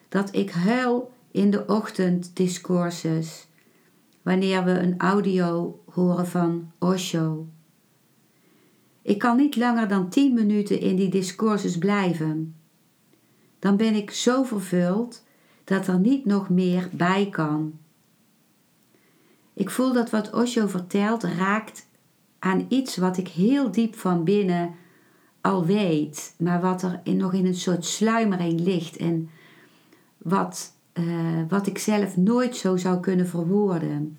dat 0.08 0.34
ik 0.34 0.50
huil 0.50 1.12
in 1.30 1.50
de 1.50 1.66
ochtenddiscourses 1.66 3.46
wanneer 4.22 4.64
we 4.64 4.70
een 4.70 4.98
audio 4.98 5.80
horen 5.90 6.26
van 6.26 6.70
Osho. 6.78 7.46
Ik 9.02 9.18
kan 9.18 9.36
niet 9.36 9.56
langer 9.56 9.88
dan 9.88 10.08
tien 10.08 10.34
minuten 10.34 10.80
in 10.80 10.96
die 10.96 11.08
discourses 11.08 11.78
blijven. 11.78 12.54
Dan 13.58 13.76
ben 13.76 13.94
ik 13.94 14.10
zo 14.10 14.42
vervuld 14.42 15.24
dat 15.64 15.86
er 15.86 15.98
niet 15.98 16.24
nog 16.24 16.48
meer 16.48 16.88
bij 16.92 17.28
kan. 17.30 17.78
Ik 19.58 19.70
voel 19.70 19.92
dat 19.92 20.10
wat 20.10 20.32
Osho 20.32 20.66
vertelt 20.66 21.22
raakt 21.22 21.86
aan 22.38 22.66
iets 22.68 22.96
wat 22.96 23.16
ik 23.16 23.28
heel 23.28 23.70
diep 23.70 23.94
van 23.94 24.24
binnen 24.24 24.74
al 25.40 25.64
weet, 25.66 26.34
maar 26.38 26.60
wat 26.60 26.82
er 26.82 27.00
in, 27.04 27.16
nog 27.16 27.32
in 27.32 27.46
een 27.46 27.54
soort 27.54 27.84
sluimering 27.84 28.60
ligt 28.60 28.96
en 28.96 29.30
wat, 30.18 30.72
uh, 30.94 31.42
wat 31.48 31.66
ik 31.66 31.78
zelf 31.78 32.16
nooit 32.16 32.56
zo 32.56 32.76
zou 32.76 33.00
kunnen 33.00 33.26
verwoorden. 33.26 34.18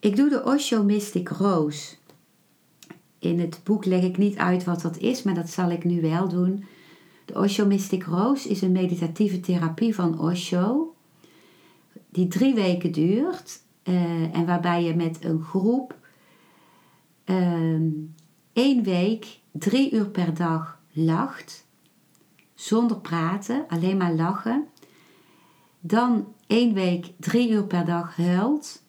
Ik 0.00 0.16
doe 0.16 0.28
de 0.28 0.44
Osho 0.44 0.82
Mystic 0.82 1.28
Rose. 1.28 1.94
In 3.18 3.40
het 3.40 3.60
boek 3.64 3.84
leg 3.84 4.02
ik 4.02 4.16
niet 4.16 4.36
uit 4.36 4.64
wat 4.64 4.82
dat 4.82 4.96
is, 4.96 5.22
maar 5.22 5.34
dat 5.34 5.50
zal 5.50 5.70
ik 5.70 5.84
nu 5.84 6.00
wel 6.00 6.28
doen. 6.28 6.64
De 7.24 7.34
Osho 7.34 7.66
Mystic 7.66 8.04
Rose 8.04 8.48
is 8.48 8.62
een 8.62 8.72
meditatieve 8.72 9.40
therapie 9.40 9.94
van 9.94 10.20
Osho, 10.20 10.93
die 12.14 12.28
drie 12.28 12.54
weken 12.54 12.92
duurt 12.92 13.62
uh, 13.84 14.36
en 14.36 14.46
waarbij 14.46 14.84
je 14.84 14.94
met 14.94 15.24
een 15.24 15.42
groep 15.42 15.98
uh, 17.24 17.80
één 18.52 18.82
week, 18.82 19.40
drie 19.52 19.92
uur 19.92 20.08
per 20.08 20.34
dag 20.34 20.80
lacht, 20.92 21.66
zonder 22.54 22.96
praten, 22.96 23.64
alleen 23.68 23.96
maar 23.96 24.14
lachen. 24.14 24.66
Dan 25.80 26.26
één 26.46 26.74
week, 26.74 27.12
drie 27.18 27.50
uur 27.50 27.64
per 27.64 27.84
dag 27.84 28.16
huilt, 28.16 28.82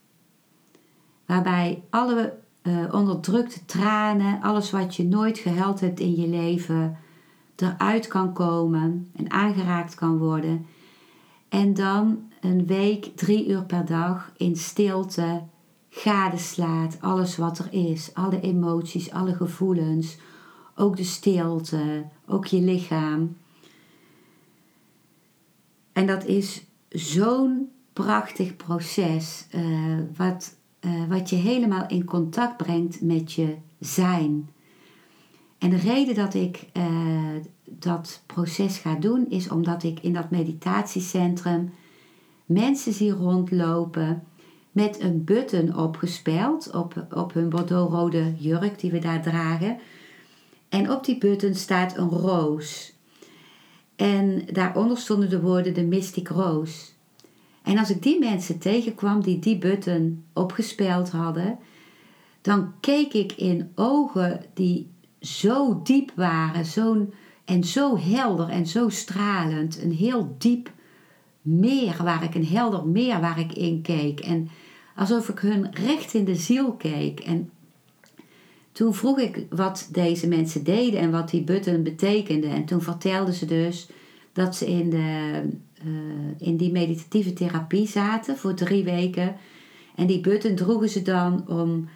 waarbij 1.25 1.84
alle 1.89 2.38
uh, 2.63 2.94
onderdrukte 2.94 3.65
tranen, 3.65 4.41
alles 4.41 4.72
wat 4.72 4.96
je 4.96 5.03
nooit 5.03 5.38
gehuild 5.38 5.79
hebt 5.79 6.00
in 6.00 6.15
je 6.15 6.27
leven, 6.27 6.98
eruit 7.55 8.08
kan 8.08 8.34
komen 8.34 9.12
en 9.15 9.32
aangeraakt 9.32 9.96
kan 9.96 10.17
worden. 10.17 10.65
En 11.50 11.74
dan 11.74 12.32
een 12.45 12.65
week, 12.65 13.11
drie 13.15 13.47
uur 13.47 13.63
per 13.63 13.85
dag 13.85 14.31
in 14.37 14.55
stilte 14.55 15.43
gadeslaat 15.89 16.97
alles 17.01 17.37
wat 17.37 17.59
er 17.59 17.73
is. 17.73 18.13
Alle 18.13 18.41
emoties, 18.41 19.11
alle 19.11 19.35
gevoelens, 19.35 20.17
ook 20.75 20.97
de 20.97 21.03
stilte, 21.03 22.05
ook 22.27 22.45
je 22.45 22.61
lichaam. 22.61 23.37
En 25.93 26.07
dat 26.07 26.25
is 26.25 26.65
zo'n 26.89 27.69
prachtig 27.93 28.55
proces, 28.55 29.47
uh, 29.55 29.99
wat, 30.15 30.55
uh, 30.81 31.07
wat 31.09 31.29
je 31.29 31.35
helemaal 31.35 31.87
in 31.87 32.05
contact 32.05 32.57
brengt 32.57 33.01
met 33.01 33.33
je 33.33 33.55
zijn. 33.79 34.49
En 35.57 35.69
de 35.69 35.77
reden 35.77 36.15
dat 36.15 36.33
ik 36.33 36.67
uh, 36.73 36.84
dat 37.69 38.23
proces 38.25 38.77
ga 38.77 38.95
doen, 38.95 39.29
is 39.29 39.49
omdat 39.49 39.84
ik 39.84 39.99
in 39.99 40.13
dat 40.13 40.29
meditatiecentrum 40.29 41.71
mensen 42.45 42.93
zie 42.93 43.12
rondlopen 43.12 44.23
met 44.71 45.01
een 45.01 45.23
button 45.23 45.77
opgespeld 45.77 46.71
op, 46.71 47.05
op 47.12 47.34
hun 47.34 47.49
bordeauxrode 47.49 48.34
jurk 48.38 48.79
die 48.79 48.91
we 48.91 48.99
daar 48.99 49.21
dragen. 49.21 49.77
En 50.69 50.91
op 50.91 51.05
die 51.05 51.17
button 51.17 51.53
staat 51.53 51.97
een 51.97 52.10
roos. 52.10 52.93
En 53.95 54.45
daaronder 54.53 54.97
stonden 54.97 55.29
de 55.29 55.41
woorden 55.41 55.73
de 55.73 55.84
Mystic 55.84 56.27
Rose. 56.27 56.93
En 57.63 57.77
als 57.77 57.89
ik 57.89 58.03
die 58.03 58.19
mensen 58.19 58.60
tegenkwam 58.60 59.21
die 59.21 59.39
die 59.39 59.58
button 59.58 60.23
opgespeld 60.34 61.10
hadden, 61.10 61.58
dan 62.41 62.73
keek 62.79 63.13
ik 63.13 63.31
in 63.31 63.71
ogen 63.75 64.41
die 64.53 64.91
zo 65.19 65.81
diep 65.84 66.12
waren, 66.15 66.65
zo'n 66.65 67.13
en 67.45 67.63
zo 67.63 67.97
helder 67.97 68.49
en 68.49 68.67
zo 68.67 68.89
stralend. 68.89 69.81
Een 69.81 69.91
heel 69.91 70.36
diep 70.38 70.71
meer 71.45 71.95
waar 72.03 72.23
ik, 72.23 72.36
een 72.36 72.45
helder 72.45 72.88
meer 72.88 73.19
waar 73.19 73.39
ik 73.39 73.53
in 73.53 73.81
keek. 73.81 74.19
En 74.19 74.49
alsof 74.95 75.29
ik 75.29 75.39
hun 75.39 75.73
recht 75.73 76.13
in 76.13 76.25
de 76.25 76.36
ziel 76.36 76.73
keek. 76.73 77.19
En 77.19 77.49
toen 78.71 78.93
vroeg 78.93 79.19
ik 79.19 79.45
wat 79.49 79.89
deze 79.91 80.27
mensen 80.27 80.63
deden 80.63 80.99
en 80.99 81.12
wat 81.12 81.29
die 81.29 81.43
button 81.43 81.84
betekende. 81.84 82.47
En 82.47 82.65
toen 82.65 82.81
vertelden 82.81 83.34
ze 83.34 83.45
dus 83.45 83.89
dat 84.34 84.55
ze 84.55 84.65
in, 84.67 84.89
de, 84.89 85.41
uh, 85.86 86.47
in 86.47 86.58
die 86.58 86.71
meditatieve 86.71 87.34
therapie 87.34 87.88
zaten 87.88 88.38
voor 88.38 88.53
drie 88.53 88.84
weken. 88.84 89.36
En 89.95 90.08
die 90.08 90.21
button 90.21 90.55
droegen 90.55 90.89
ze 90.89 91.01
dan 91.01 91.47
om 91.47 91.88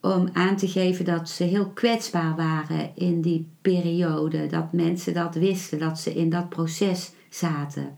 om 0.00 0.28
aan 0.32 0.56
te 0.56 0.68
geven 0.68 1.04
dat 1.04 1.28
ze 1.28 1.44
heel 1.44 1.70
kwetsbaar 1.70 2.36
waren 2.36 2.90
in 2.94 3.20
die 3.20 3.48
periode. 3.60 4.46
Dat 4.46 4.72
mensen 4.72 5.14
dat 5.14 5.34
wisten, 5.34 5.78
dat 5.78 5.98
ze 5.98 6.14
in 6.14 6.30
dat 6.30 6.48
proces 6.48 7.12
zaten. 7.28 7.94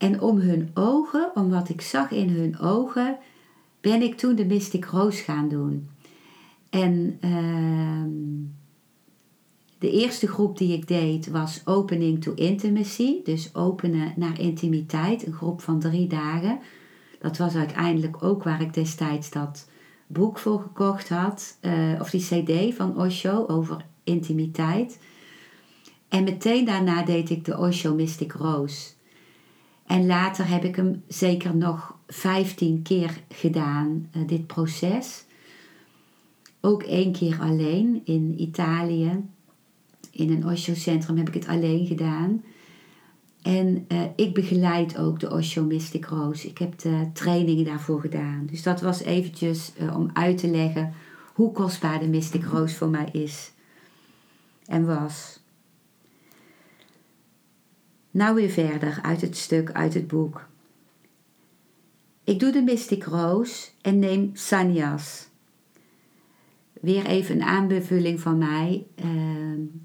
En 0.00 0.20
om 0.20 0.38
hun 0.38 0.70
ogen, 0.74 1.30
om 1.34 1.50
wat 1.50 1.68
ik 1.68 1.80
zag 1.80 2.10
in 2.10 2.28
hun 2.28 2.58
ogen, 2.58 3.18
ben 3.80 4.02
ik 4.02 4.16
toen 4.16 4.34
de 4.34 4.46
Mystic 4.46 4.84
Rose 4.84 5.22
gaan 5.22 5.48
doen. 5.48 5.88
En 6.70 7.18
uh, 7.24 8.04
de 9.78 9.90
eerste 9.90 10.26
groep 10.26 10.58
die 10.58 10.72
ik 10.72 10.88
deed 10.88 11.28
was 11.28 11.62
Opening 11.64 12.22
to 12.22 12.32
Intimacy, 12.34 13.22
dus 13.24 13.54
openen 13.54 14.12
naar 14.16 14.40
intimiteit, 14.40 15.26
een 15.26 15.32
groep 15.32 15.60
van 15.60 15.80
drie 15.80 16.06
dagen. 16.06 16.58
Dat 17.18 17.36
was 17.36 17.54
uiteindelijk 17.54 18.22
ook 18.22 18.42
waar 18.42 18.60
ik 18.60 18.74
destijds 18.74 19.30
dat 19.30 19.68
boek 20.06 20.38
voor 20.38 20.60
gekocht 20.60 21.08
had, 21.08 21.58
uh, 21.62 22.00
of 22.00 22.10
die 22.10 22.24
CD 22.24 22.74
van 22.74 23.00
Osho 23.00 23.46
over 23.46 23.84
intimiteit. 24.04 24.98
En 26.08 26.24
meteen 26.24 26.64
daarna 26.64 27.02
deed 27.02 27.30
ik 27.30 27.44
de 27.44 27.58
Osho 27.58 27.94
Mystic 27.94 28.32
Rose. 28.32 28.98
En 29.90 30.06
later 30.06 30.48
heb 30.48 30.64
ik 30.64 30.76
hem 30.76 31.02
zeker 31.08 31.56
nog 31.56 31.96
15 32.06 32.82
keer 32.82 33.20
gedaan, 33.28 34.08
uh, 34.16 34.28
dit 34.28 34.46
proces. 34.46 35.24
Ook 36.60 36.82
één 36.82 37.12
keer 37.12 37.38
alleen 37.40 38.00
in 38.04 38.34
Italië. 38.38 39.24
In 40.10 40.30
een 40.30 40.46
Osho-centrum 40.46 41.16
heb 41.16 41.28
ik 41.28 41.34
het 41.34 41.46
alleen 41.46 41.86
gedaan. 41.86 42.42
En 43.42 43.84
uh, 43.88 44.02
ik 44.16 44.34
begeleid 44.34 44.98
ook 44.98 45.20
de 45.20 45.30
Osho 45.30 45.62
Mystic 45.62 46.06
Rose. 46.06 46.48
Ik 46.48 46.58
heb 46.58 46.78
de 46.78 47.08
trainingen 47.12 47.64
daarvoor 47.64 48.00
gedaan. 48.00 48.46
Dus 48.50 48.62
dat 48.62 48.80
was 48.80 49.02
eventjes 49.02 49.72
uh, 49.80 49.96
om 49.96 50.10
uit 50.12 50.38
te 50.38 50.48
leggen 50.48 50.92
hoe 51.34 51.52
kostbaar 51.52 52.00
de 52.00 52.08
Mystic 52.08 52.44
Rose 52.44 52.76
voor 52.76 52.88
mij 52.88 53.08
is 53.12 53.52
en 54.66 54.86
was. 54.86 55.39
Nou 58.10 58.34
weer 58.34 58.50
verder 58.50 58.98
uit 59.02 59.20
het 59.20 59.36
stuk, 59.36 59.72
uit 59.72 59.94
het 59.94 60.06
boek. 60.06 60.48
Ik 62.24 62.40
doe 62.40 62.52
de 62.52 62.62
Mystic 62.62 63.04
Rose 63.04 63.68
en 63.80 63.98
neem 63.98 64.30
sannyas. 64.32 65.28
Weer 66.80 67.06
even 67.06 67.34
een 67.34 67.42
aanbevulling 67.42 68.20
van 68.20 68.38
mij. 68.38 68.86
Uh, 69.04 69.10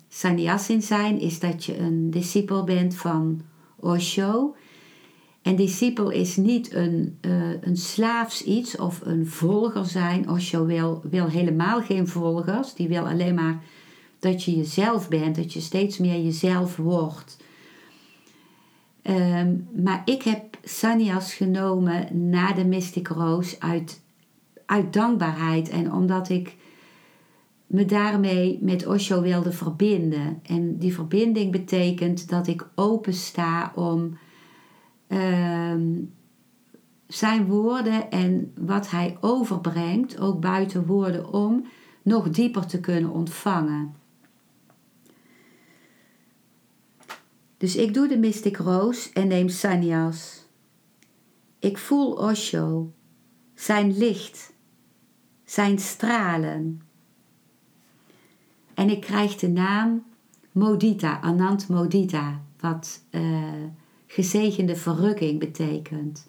sannyasin 0.08 0.82
zijn 0.82 1.20
is 1.20 1.40
dat 1.40 1.66
je 1.66 1.78
een 1.78 2.12
discipel 2.12 2.64
bent 2.64 2.96
van 2.96 3.42
Osho. 3.76 4.56
En 5.42 5.56
discipel 5.56 6.10
is 6.10 6.36
niet 6.36 6.74
een, 6.74 7.18
uh, 7.22 7.62
een 7.62 7.78
slaafs 7.78 8.44
iets 8.44 8.78
of 8.78 9.02
een 9.04 9.28
volger 9.28 9.86
zijn. 9.86 10.30
Osho 10.30 10.66
wil, 10.66 11.02
wil 11.10 11.28
helemaal 11.28 11.82
geen 11.82 12.08
volgers. 12.08 12.74
Die 12.74 12.88
wil 12.88 13.08
alleen 13.08 13.36
maar 13.36 13.64
dat 14.20 14.44
je 14.44 14.56
jezelf 14.56 15.10
bent, 15.10 15.36
dat 15.36 15.54
je 15.54 15.60
steeds 15.60 15.98
meer 15.98 16.24
jezelf 16.24 16.76
wordt. 16.76 17.38
Um, 19.10 19.68
maar 19.84 20.02
ik 20.06 20.24
heb 20.24 20.58
sannyas 20.64 21.34
genomen 21.34 22.30
na 22.30 22.54
de 22.54 22.66
Mystic 22.66 23.08
Rose 23.08 23.56
uit, 23.60 24.02
uit 24.66 24.94
dankbaarheid 24.94 25.70
en 25.70 25.94
omdat 25.94 26.30
ik 26.30 26.56
me 27.68 27.86
daarmee 27.86 28.60
met 28.62 28.88
Osho 28.88 29.22
wilde 29.22 29.52
verbinden. 29.52 30.40
En 30.44 30.78
die 30.78 30.94
verbinding 30.94 31.52
betekent 31.52 32.30
dat 32.30 32.48
ik 32.48 32.68
open 32.76 33.14
sta 33.14 33.72
om 33.76 34.18
uh, 35.08 35.74
zijn 37.08 37.46
woorden 37.46 38.12
en 38.12 38.52
wat 38.60 38.90
hij 38.90 39.18
overbrengt, 39.20 40.20
ook 40.20 40.40
buiten 40.40 40.86
woorden 40.86 41.34
om, 41.34 41.66
nog 42.02 42.30
dieper 42.30 42.66
te 42.66 42.80
kunnen 42.80 43.12
ontvangen. 43.12 43.94
Dus 47.58 47.76
ik 47.76 47.94
doe 47.94 48.08
de 48.08 48.18
Mystic 48.18 48.58
Roos 48.58 49.12
en 49.14 49.28
neem 49.28 49.50
Sanyas. 49.50 50.46
Ik 51.60 51.78
voel 51.78 52.12
Osho, 52.12 52.94
zijn 53.54 53.98
licht, 53.98 54.54
zijn 55.44 55.80
stralen. 55.80 56.82
En 58.74 58.90
ik 58.90 59.02
krijg 59.02 59.36
de 59.36 59.48
naam 59.48 60.04
Modita, 60.52 61.20
Anand 61.22 61.68
Modita, 61.68 62.42
wat 62.60 63.02
uh, 63.12 63.44
gezegende 64.08 64.76
verrukking 64.76 65.40
betekent. 65.40 66.28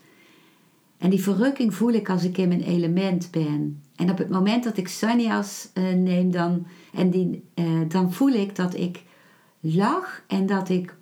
En 0.98 1.10
die 1.10 1.22
verrukking 1.22 1.74
voel 1.74 1.92
ik 1.92 2.10
als 2.10 2.24
ik 2.24 2.38
in 2.38 2.48
mijn 2.48 2.62
element 2.62 3.30
ben. 3.30 3.82
En 3.96 4.10
op 4.10 4.18
het 4.18 4.28
moment 4.28 4.64
dat 4.64 4.76
ik 4.76 4.88
sanyas 4.88 5.68
uh, 5.74 5.92
neem, 5.92 6.30
dan, 6.30 6.66
en 6.92 7.10
die, 7.10 7.44
uh, 7.54 7.80
dan 7.88 8.12
voel 8.12 8.32
ik 8.32 8.56
dat 8.56 8.74
ik 8.74 9.02
lach 9.60 10.22
en 10.26 10.46
dat 10.46 10.68
ik 10.68 10.95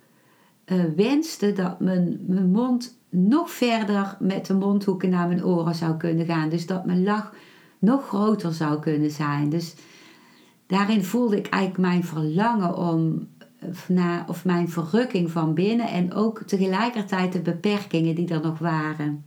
uh, 0.65 0.83
wenste 0.95 1.53
dat 1.53 1.79
mijn, 1.79 2.19
mijn 2.27 2.51
mond 2.51 2.99
nog 3.09 3.51
verder 3.51 4.17
met 4.19 4.45
de 4.45 4.53
mondhoeken 4.53 5.09
naar 5.09 5.27
mijn 5.27 5.45
oren 5.45 5.75
zou 5.75 5.97
kunnen 5.97 6.25
gaan. 6.25 6.49
Dus 6.49 6.65
dat 6.65 6.85
mijn 6.85 7.03
lach 7.03 7.33
nog 7.79 8.07
groter 8.07 8.53
zou 8.53 8.79
kunnen 8.79 9.11
zijn. 9.11 9.49
Dus 9.49 9.75
daarin 10.67 11.03
voelde 11.03 11.37
ik 11.37 11.47
eigenlijk 11.47 11.89
mijn 11.89 12.03
verlangen 12.03 12.77
om 12.77 13.27
naar, 13.87 14.29
of 14.29 14.45
mijn 14.45 14.69
verrukking 14.69 15.31
van 15.31 15.53
binnen 15.53 15.87
en 15.87 16.13
ook 16.13 16.43
tegelijkertijd 16.43 17.33
de 17.33 17.41
beperkingen 17.41 18.15
die 18.15 18.27
er 18.27 18.41
nog 18.41 18.59
waren. 18.59 19.25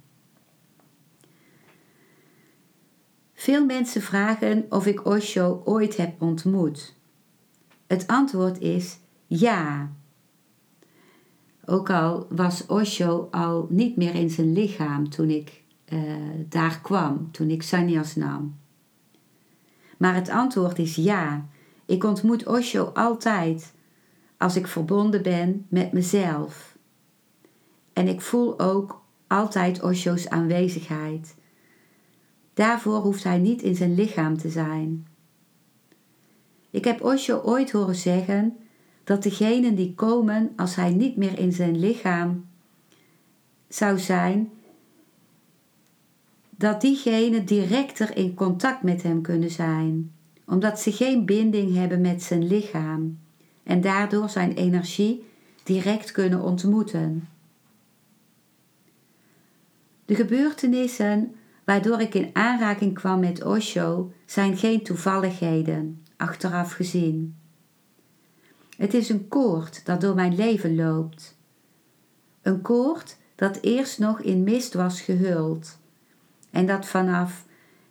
Veel 3.34 3.64
mensen 3.64 4.02
vragen 4.02 4.66
of 4.68 4.86
ik 4.86 5.06
Osho 5.06 5.62
ooit 5.64 5.96
heb 5.96 6.22
ontmoet. 6.22 6.94
Het 7.86 8.06
antwoord 8.06 8.58
is 8.58 8.98
ja. 9.26 9.90
Ook 11.70 11.90
al 11.90 12.26
was 12.30 12.66
Osho 12.66 13.28
al 13.30 13.66
niet 13.70 13.96
meer 13.96 14.14
in 14.14 14.30
zijn 14.30 14.52
lichaam 14.52 15.10
toen 15.10 15.30
ik 15.30 15.62
uh, 15.92 16.00
daar 16.48 16.80
kwam, 16.82 17.30
toen 17.30 17.50
ik 17.50 17.62
sannyas 17.62 18.14
nam. 18.14 18.58
Maar 19.98 20.14
het 20.14 20.28
antwoord 20.28 20.78
is 20.78 20.94
ja. 20.94 21.46
Ik 21.86 22.04
ontmoet 22.04 22.46
Osho 22.46 22.84
altijd 22.84 23.74
als 24.36 24.56
ik 24.56 24.66
verbonden 24.66 25.22
ben 25.22 25.66
met 25.68 25.92
mezelf. 25.92 26.76
En 27.92 28.08
ik 28.08 28.20
voel 28.20 28.60
ook 28.60 29.04
altijd 29.26 29.82
Osho's 29.82 30.28
aanwezigheid. 30.28 31.34
Daarvoor 32.54 32.98
hoeft 32.98 33.24
hij 33.24 33.38
niet 33.38 33.62
in 33.62 33.74
zijn 33.74 33.94
lichaam 33.94 34.38
te 34.38 34.48
zijn. 34.48 35.06
Ik 36.70 36.84
heb 36.84 37.02
Osho 37.04 37.40
ooit 37.40 37.70
horen 37.70 37.94
zeggen 37.94 38.56
dat 39.08 39.22
degenen 39.22 39.74
die 39.74 39.94
komen 39.94 40.52
als 40.56 40.74
hij 40.74 40.90
niet 40.90 41.16
meer 41.16 41.38
in 41.38 41.52
zijn 41.52 41.78
lichaam 41.78 42.46
zou 43.68 43.98
zijn, 43.98 44.50
dat 46.50 46.80
diegenen 46.80 47.44
directer 47.44 48.16
in 48.16 48.34
contact 48.34 48.82
met 48.82 49.02
hem 49.02 49.22
kunnen 49.22 49.50
zijn, 49.50 50.12
omdat 50.46 50.80
ze 50.80 50.92
geen 50.92 51.24
binding 51.24 51.74
hebben 51.74 52.00
met 52.00 52.22
zijn 52.22 52.46
lichaam 52.46 53.18
en 53.62 53.80
daardoor 53.80 54.28
zijn 54.28 54.52
energie 54.52 55.24
direct 55.62 56.10
kunnen 56.10 56.42
ontmoeten. 56.42 57.28
De 60.04 60.14
gebeurtenissen 60.14 61.34
waardoor 61.64 62.00
ik 62.00 62.14
in 62.14 62.30
aanraking 62.32 62.94
kwam 62.94 63.20
met 63.20 63.44
Osho 63.44 64.12
zijn 64.26 64.56
geen 64.56 64.82
toevalligheden, 64.82 66.04
achteraf 66.16 66.72
gezien. 66.72 67.36
Het 68.78 68.94
is 68.94 69.08
een 69.08 69.28
koord 69.28 69.86
dat 69.86 70.00
door 70.00 70.14
mijn 70.14 70.34
leven 70.34 70.74
loopt. 70.74 71.36
Een 72.42 72.62
koord 72.62 73.16
dat 73.34 73.58
eerst 73.60 73.98
nog 73.98 74.20
in 74.20 74.42
mist 74.42 74.74
was 74.74 75.00
gehuld 75.00 75.78
en 76.50 76.66
dat 76.66 76.86
vanaf 76.86 77.44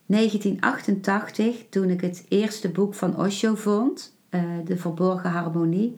1988, 0.05 1.65
toen 1.69 1.89
ik 1.89 2.01
het 2.01 2.25
eerste 2.29 2.69
boek 2.69 2.93
van 2.93 3.17
Osho 3.17 3.55
vond, 3.55 4.17
uh, 4.29 4.41
De 4.65 4.77
Verborgen 4.77 5.29
Harmonie, 5.29 5.97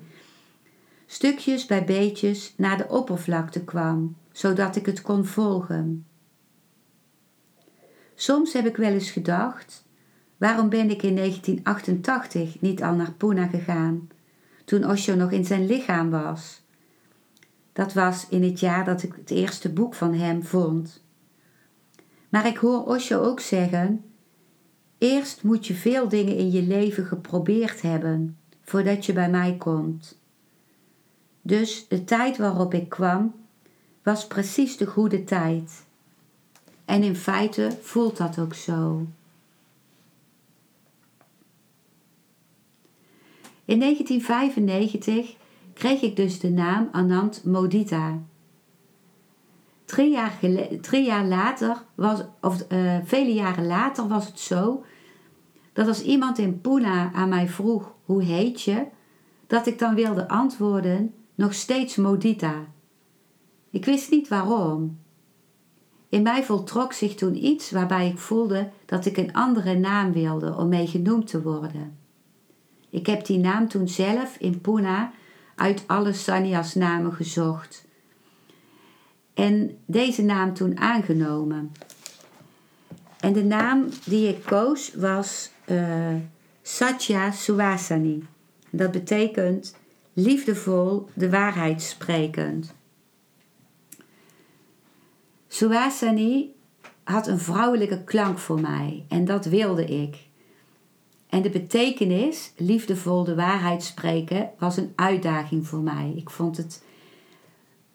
stukjes 1.06 1.66
bij 1.66 1.86
beetjes 1.86 2.54
naar 2.58 2.78
de 2.78 2.88
oppervlakte 2.88 3.64
kwam, 3.64 4.16
zodat 4.32 4.76
ik 4.76 4.86
het 4.86 5.02
kon 5.02 5.26
volgen. 5.26 6.06
Soms 8.16 8.54
heb 8.54 8.66
ik 8.66 8.78
wel 8.78 8.92
eens 8.92 9.12
gedacht: 9.12 9.86
waarom 10.38 10.70
ben 10.70 10.90
ik 10.90 11.04
in 11.04 11.16
1988 11.16 12.62
niet 12.62 12.84
al 12.84 12.94
naar 12.94 13.12
Pune 13.12 13.48
gegaan, 13.48 14.10
toen 14.70 14.90
Osho 14.90 15.16
nog 15.16 15.32
in 15.32 15.46
zijn 15.46 15.66
lichaam 15.66 16.10
was? 16.10 16.62
Dat 17.74 17.94
was 17.94 18.28
in 18.30 18.44
het 18.44 18.60
jaar 18.60 18.86
dat 18.86 19.04
ik 19.04 19.14
het 19.16 19.32
eerste 19.32 19.70
boek 19.70 19.94
van 19.94 20.14
hem 20.14 20.44
vond. 20.44 21.04
Maar 22.30 22.48
ik 22.48 22.58
hoor 22.58 22.86
Osho 22.86 23.22
ook 23.22 23.40
zeggen: 23.40 24.04
Eerst 24.98 25.44
moet 25.44 25.68
je 25.68 25.74
veel 25.74 26.08
dingen 26.08 26.36
in 26.36 26.52
je 26.52 26.62
leven 26.62 27.06
geprobeerd 27.06 27.82
hebben 27.82 28.38
voordat 28.64 29.06
je 29.06 29.14
bij 29.14 29.30
mij 29.30 29.56
komt. 29.58 30.20
Dus 31.42 31.88
de 31.88 32.04
tijd 32.04 32.38
waarop 32.38 32.74
ik 32.74 32.90
kwam 32.90 33.34
was 34.04 34.28
precies 34.28 34.78
de 34.78 34.86
goede 34.86 35.24
tijd. 35.24 35.86
En 36.86 37.04
in 37.04 37.16
feite 37.16 37.78
voelt 37.82 38.18
dat 38.18 38.40
ook 38.40 38.54
zo. 38.54 39.08
In 43.70 43.80
1995 43.80 45.36
kreeg 45.74 46.02
ik 46.02 46.16
dus 46.16 46.40
de 46.40 46.50
naam 46.50 46.90
Anand 46.92 47.46
Modita. 47.46 48.20
Drie 49.86 51.06
jaar, 51.06 51.26
later, 51.26 51.84
was, 51.96 52.24
of 52.42 52.66
uh, 52.72 52.98
vele 53.04 53.34
jaren 53.34 53.68
later, 53.68 54.08
was 54.08 54.26
het 54.26 54.40
zo 54.40 54.84
dat 55.74 55.88
als 55.88 56.02
iemand 56.02 56.38
in 56.38 56.62
Pune 56.62 57.10
aan 57.14 57.30
mij 57.30 57.48
vroeg 57.48 57.94
hoe 58.06 58.24
heet 58.24 58.62
je, 58.62 58.86
dat 59.48 59.68
ik 59.68 59.80
dan 59.80 59.96
wilde 59.96 60.28
antwoorden 60.28 61.14
nog 61.36 61.54
steeds 61.54 61.96
Modita. 61.96 62.54
Ik 63.70 63.86
wist 63.86 64.12
niet 64.12 64.28
waarom. 64.28 65.00
In 66.10 66.22
mij 66.22 66.44
voltrok 66.44 66.94
zich 66.94 67.16
toen 67.16 67.46
iets 67.46 67.72
waarbij 67.72 68.08
ik 68.08 68.18
voelde 68.18 68.70
dat 68.86 69.06
ik 69.06 69.18
een 69.18 69.34
andere 69.34 69.76
naam 69.78 70.12
wilde 70.12 70.56
om 70.56 70.68
mee 70.68 70.88
genoemd 70.88 71.28
te 71.28 71.42
worden. 71.42 71.99
Ik 72.90 73.06
heb 73.06 73.26
die 73.26 73.38
naam 73.38 73.68
toen 73.68 73.88
zelf 73.88 74.36
in 74.38 74.62
Pune 74.62 75.10
uit 75.56 75.84
alle 75.88 76.14
Sanyas 76.14 76.76
namen 76.76 77.14
gezocht 77.14 77.88
en 79.40 79.78
deze 79.86 80.22
naam 80.24 80.54
toen 80.54 80.78
aangenomen. 80.78 81.72
En 83.20 83.34
de 83.34 83.44
naam 83.44 83.90
die 84.06 84.28
ik 84.28 84.44
koos 84.46 84.94
was 84.94 85.52
uh, 85.66 86.16
Satya 86.62 87.32
Suwasani. 87.32 88.28
Dat 88.70 88.92
betekent 88.92 89.76
liefdevol 90.14 91.10
de 91.14 91.30
waarheid 91.30 91.82
sprekend. 91.82 92.74
Suwasani 95.48 96.56
had 97.04 97.28
een 97.28 97.40
vrouwelijke 97.40 98.04
klank 98.04 98.38
voor 98.38 98.62
mij 98.62 99.06
en 99.08 99.26
dat 99.26 99.46
wilde 99.46 99.86
ik. 99.86 100.29
En 101.30 101.42
de 101.42 101.50
betekenis, 101.50 102.54
liefdevol 102.58 103.24
de 103.24 103.36
waarheid 103.36 103.84
spreken, 103.84 104.50
was 104.60 104.78
een 104.78 104.92
uitdaging 104.96 105.68
voor 105.68 105.80
mij. 105.80 106.14
Ik 106.16 106.30
vond 106.30 106.58
het 106.58 106.84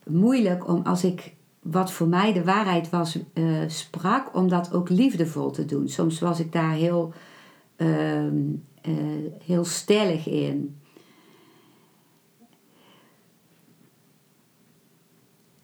moeilijk 0.06 0.68
om 0.68 0.82
als 0.82 1.04
ik 1.04 1.34
wat 1.62 1.92
voor 1.92 2.06
mij 2.06 2.32
de 2.32 2.44
waarheid 2.44 2.90
was 2.90 3.18
uh, 3.34 3.62
sprak, 3.66 4.36
om 4.36 4.48
dat 4.48 4.72
ook 4.72 4.88
liefdevol 4.88 5.50
te 5.50 5.64
doen. 5.64 5.88
Soms 5.88 6.20
was 6.20 6.40
ik 6.40 6.52
daar 6.52 6.72
heel, 6.72 7.12
uh, 7.76 8.24
uh, 8.24 8.32
heel 9.44 9.64
stellig 9.64 10.28
in. 10.28 10.76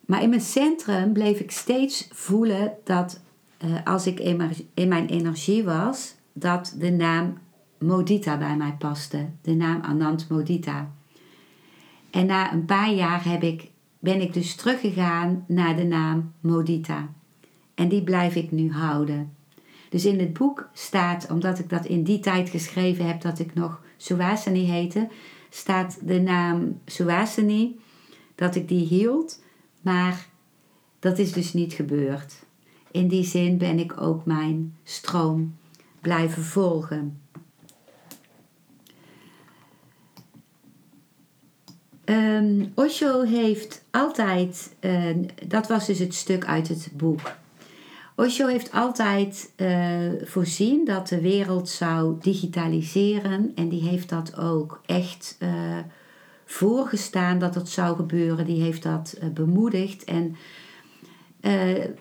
Maar 0.07 0.23
in 0.23 0.29
mijn 0.29 0.41
centrum 0.41 1.13
bleef 1.13 1.41
ik 1.41 1.51
steeds 1.51 2.09
voelen 2.13 2.73
dat 2.85 3.21
uh, 3.65 3.85
als 3.85 4.07
ik 4.07 4.21
in 4.75 4.89
mijn 4.89 5.07
energie 5.07 5.65
was, 5.65 6.15
dat 6.33 6.75
de 6.79 6.91
naam 6.91 7.39
Modita 7.81 8.39
bij 8.39 8.57
mij 8.57 8.75
paste. 8.79 9.29
De 9.43 9.55
naam 9.55 9.81
Anand 9.83 10.29
Modita. 10.29 10.93
En 12.11 12.27
na 12.27 12.53
een 12.53 12.65
paar 12.65 12.93
jaar 12.93 13.25
heb 13.25 13.43
ik, 13.43 13.71
ben 13.99 14.21
ik 14.21 14.33
dus 14.33 14.55
teruggegaan 14.55 15.45
naar 15.49 15.77
de 15.77 15.85
naam 15.85 16.33
Modita. 16.41 17.09
En 17.75 17.89
die 17.89 18.03
blijf 18.03 18.35
ik 18.35 18.51
nu 18.51 18.73
houden. 18.73 19.35
Dus 19.89 20.05
in 20.05 20.19
het 20.19 20.33
boek 20.33 20.69
staat, 20.73 21.31
omdat 21.31 21.59
ik 21.59 21.69
dat 21.69 21.87
in 21.87 22.05
die 22.05 22.21
tijd 22.21 22.49
geschreven 22.49 23.07
heb 23.07 23.21
dat 23.21 23.39
ik 23.39 23.55
nog 23.55 23.83
Suwasani 23.97 24.65
heette, 24.65 25.09
staat 25.51 25.99
de 26.03 26.21
naam 26.21 26.81
Suwasani, 26.85 27.79
dat 28.35 28.55
ik 28.55 28.69
die 28.69 28.87
hield 28.87 29.41
maar 29.81 30.29
dat 30.99 31.19
is 31.19 31.33
dus 31.33 31.53
niet 31.53 31.73
gebeurd. 31.73 32.45
In 32.91 33.09
die 33.09 33.25
zin 33.25 33.59
ben 33.59 33.79
ik 33.79 34.01
ook 34.01 34.25
mijn 34.25 34.77
stroom 34.85 35.57
blijven 36.01 36.43
volgen. 36.43 37.20
Um, 42.11 42.73
Osho 42.75 43.23
heeft 43.23 43.85
altijd, 43.91 44.75
uh, 44.81 45.17
dat 45.47 45.69
was 45.69 45.87
dus 45.87 45.99
het 45.99 46.15
stuk 46.15 46.47
uit 46.47 46.69
het 46.69 46.89
boek. 46.93 47.21
Osho 48.17 48.47
heeft 48.47 48.73
altijd 48.73 49.53
uh, 49.57 49.69
voorzien 50.23 50.85
dat 50.85 51.09
de 51.09 51.21
wereld 51.21 51.69
zou 51.69 52.17
digitaliseren 52.21 53.53
en 53.55 53.69
die 53.69 53.89
heeft 53.89 54.09
dat 54.09 54.37
ook 54.37 54.81
echt 54.87 55.37
uh, 55.39 55.51
voorgestaan 56.45 57.39
dat 57.39 57.55
het 57.55 57.69
zou 57.69 57.97
gebeuren. 57.97 58.47
Die 58.47 58.63
heeft 58.63 58.83
dat 58.83 59.19
bemoedigd 59.35 60.05
en 60.05 60.37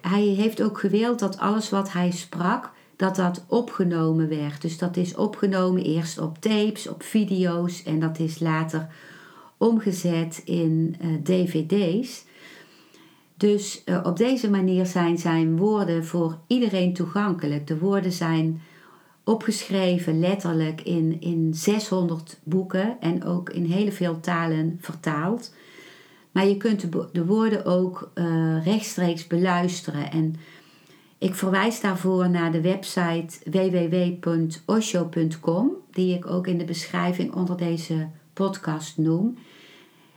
hij 0.02 0.24
heeft 0.24 0.62
ook 0.62 0.80
gewild 0.80 1.20
dat 1.20 1.38
alles 1.38 1.70
wat 1.70 1.92
hij 1.92 2.12
sprak, 2.12 2.72
dat 2.96 3.16
dat 3.16 3.44
opgenomen 3.48 4.30
werd. 4.30 4.62
Dus 4.62 4.78
dat 4.78 4.98
is 4.98 5.16
opgenomen 5.16 5.84
eerst 5.84 6.20
op 6.20 6.42
tapes, 6.42 6.88
op 6.88 7.04
video's 7.04 7.84
en 7.84 8.00
dat 8.00 8.20
is 8.20 8.40
later 8.40 8.88
omgezet 9.60 10.42
in 10.46 10.96
uh, 11.02 11.24
dvd's. 11.24 12.26
Dus 13.38 13.82
uh, 13.86 14.00
op 14.04 14.18
deze 14.18 14.50
manier 14.50 14.86
zijn 14.86 15.18
zijn 15.18 15.58
woorden 15.58 16.06
voor 16.06 16.38
iedereen 16.48 16.94
toegankelijk. 16.94 17.68
De 17.68 17.78
woorden 17.78 18.12
zijn 18.12 18.62
opgeschreven 19.24 20.20
letterlijk 20.20 20.82
in, 20.82 21.22
in 21.22 21.54
600 21.54 22.40
boeken 22.44 22.98
en 23.00 23.24
ook 23.24 23.50
in 23.50 23.66
hele 23.66 23.92
veel 23.92 24.20
talen 24.20 24.78
vertaald. 24.82 25.54
Maar 26.32 26.48
je 26.48 26.58
kunt 26.58 26.82
de, 26.82 27.08
de 27.12 27.26
woorden 27.26 27.66
ook 27.66 28.12
uh, 28.16 28.66
rechtstreeks 28.66 29.28
beluisteren. 29.28 30.12
En 30.12 30.36
ik 31.18 31.36
verwijs 31.36 31.82
daarvoor 31.82 32.30
naar 32.30 32.52
de 32.52 32.62
website 32.62 33.40
www.osho.com, 34.26 35.72
die 35.92 36.16
ik 36.16 36.26
ook 36.26 36.48
in 36.48 36.58
de 36.58 36.66
beschrijving 36.66 37.34
onder 37.34 37.58
deze 37.58 38.08
podcast 38.46 38.98
noem. 38.98 39.38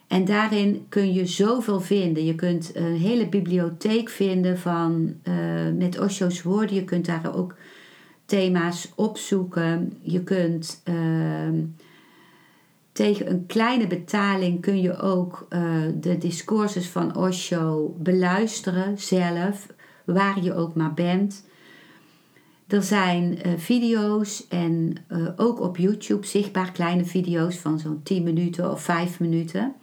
En 0.07 0.25
daarin 0.25 0.87
kun 0.89 1.13
je 1.13 1.27
zoveel 1.27 1.81
vinden. 1.81 2.25
Je 2.25 2.35
kunt 2.35 2.77
een 2.77 2.97
hele 2.97 3.29
bibliotheek 3.29 4.09
vinden 4.09 4.59
van, 4.59 5.15
uh, 5.25 5.35
met 5.77 5.99
Osho's 5.99 6.43
woorden. 6.43 6.75
Je 6.75 6.85
kunt 6.85 7.07
daar 7.07 7.37
ook 7.37 7.55
thema's 8.25 8.93
opzoeken. 8.95 9.93
Je 10.01 10.23
kunt 10.23 10.83
uh, 10.85 11.59
tegen 12.93 13.31
een 13.31 13.47
kleine 13.47 13.87
betaling 13.87 14.61
kun 14.61 14.81
je 14.81 14.97
ook 14.97 15.47
uh, 15.51 15.83
de 15.95 16.19
discourses 16.19 16.89
van 16.89 17.17
Osho 17.17 17.95
beluisteren 17.99 18.99
zelf, 18.99 19.67
waar 20.05 20.43
je 20.43 20.55
ook 20.55 20.75
maar 20.75 20.95
bent. 20.95 21.45
Er 22.73 22.83
zijn 22.83 23.39
uh, 23.47 23.53
video's 23.57 24.49
en 24.49 24.95
uh, 25.09 25.29
ook 25.37 25.61
op 25.61 25.77
YouTube 25.77 26.27
zichtbaar 26.27 26.73
kleine 26.73 27.05
video's 27.05 27.57
van 27.57 27.79
zo'n 27.79 28.01
10 28.03 28.23
minuten 28.23 28.71
of 28.71 28.83
5 28.83 29.21
minuten. 29.21 29.75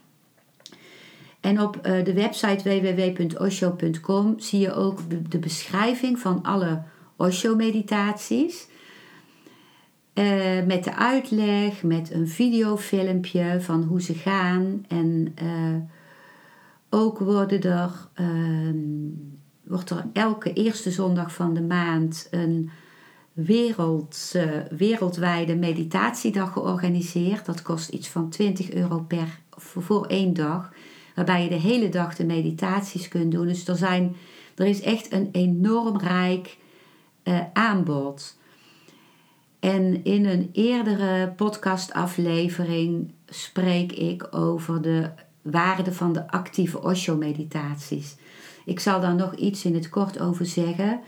En 1.40 1.62
op 1.62 1.76
uh, 1.76 2.04
de 2.04 2.14
website 2.14 2.64
www.osho.com 2.64 4.40
zie 4.40 4.60
je 4.60 4.74
ook 4.74 5.00
de 5.30 5.40
beschrijving 5.40 6.20
van 6.20 6.44
alle 6.44 6.82
Osho-meditaties. 7.16 8.68
Met 10.66 10.84
de 10.84 10.96
uitleg, 10.96 11.84
met 11.84 12.12
een 12.12 12.28
videofilmpje 12.28 13.62
van 13.62 13.84
hoe 13.84 14.02
ze 14.02 14.14
gaan. 14.14 14.86
En 14.88 15.36
ook 16.90 17.20
worden 17.20 17.62
er, 17.62 17.92
wordt 19.70 19.90
er 19.90 20.06
elke 20.14 20.54
eerste 20.54 20.92
zondag 20.92 21.34
van 21.34 21.54
de 21.54 21.62
maand 21.62 22.28
een 22.32 22.70
wereld, 23.34 24.36
wereldwijde 24.70 25.56
meditatiedag 25.56 26.54
georganiseerd. 26.54 27.46
Dat 27.46 27.62
kost 27.62 27.90
iets 27.90 28.08
van 28.08 28.30
20 28.30 28.72
euro 28.72 29.00
per, 29.00 29.40
voor 29.58 30.06
één 30.06 30.34
dag 30.34 30.72
waarbij 31.16 31.44
je 31.44 31.50
de 31.50 31.56
hele 31.56 31.90
dag 31.90 32.16
de 32.16 32.26
meditaties 32.26 33.08
kunt 33.08 33.32
doen. 33.32 33.48
Dus 33.48 33.68
er, 33.68 33.76
zijn, 33.76 34.16
er 34.56 34.66
is 34.66 34.82
echt 34.82 35.12
een 35.14 35.30
enorm 35.32 35.98
rijk 35.98 36.58
uh, 37.24 37.40
aanbod. 37.54 38.38
En 39.60 40.04
in 40.04 40.26
een 40.26 40.50
eerdere 40.54 41.34
podcastaflevering 41.36 43.12
spreek 43.26 43.92
ik 43.92 44.36
over 44.36 44.82
de 44.82 45.10
waarde 45.42 45.94
van 45.94 46.14
de 46.14 46.32
actieve 46.32 46.82
Osho-meditaties. 46.82 48.16
Ik 48.66 48.80
zal 48.80 49.02
daar 49.02 49.16
nog 49.16 49.36
iets 49.36 49.66
in 49.66 49.74
het 49.74 49.90
kort 49.90 50.20
over 50.20 50.46
zeggen. 50.46 51.00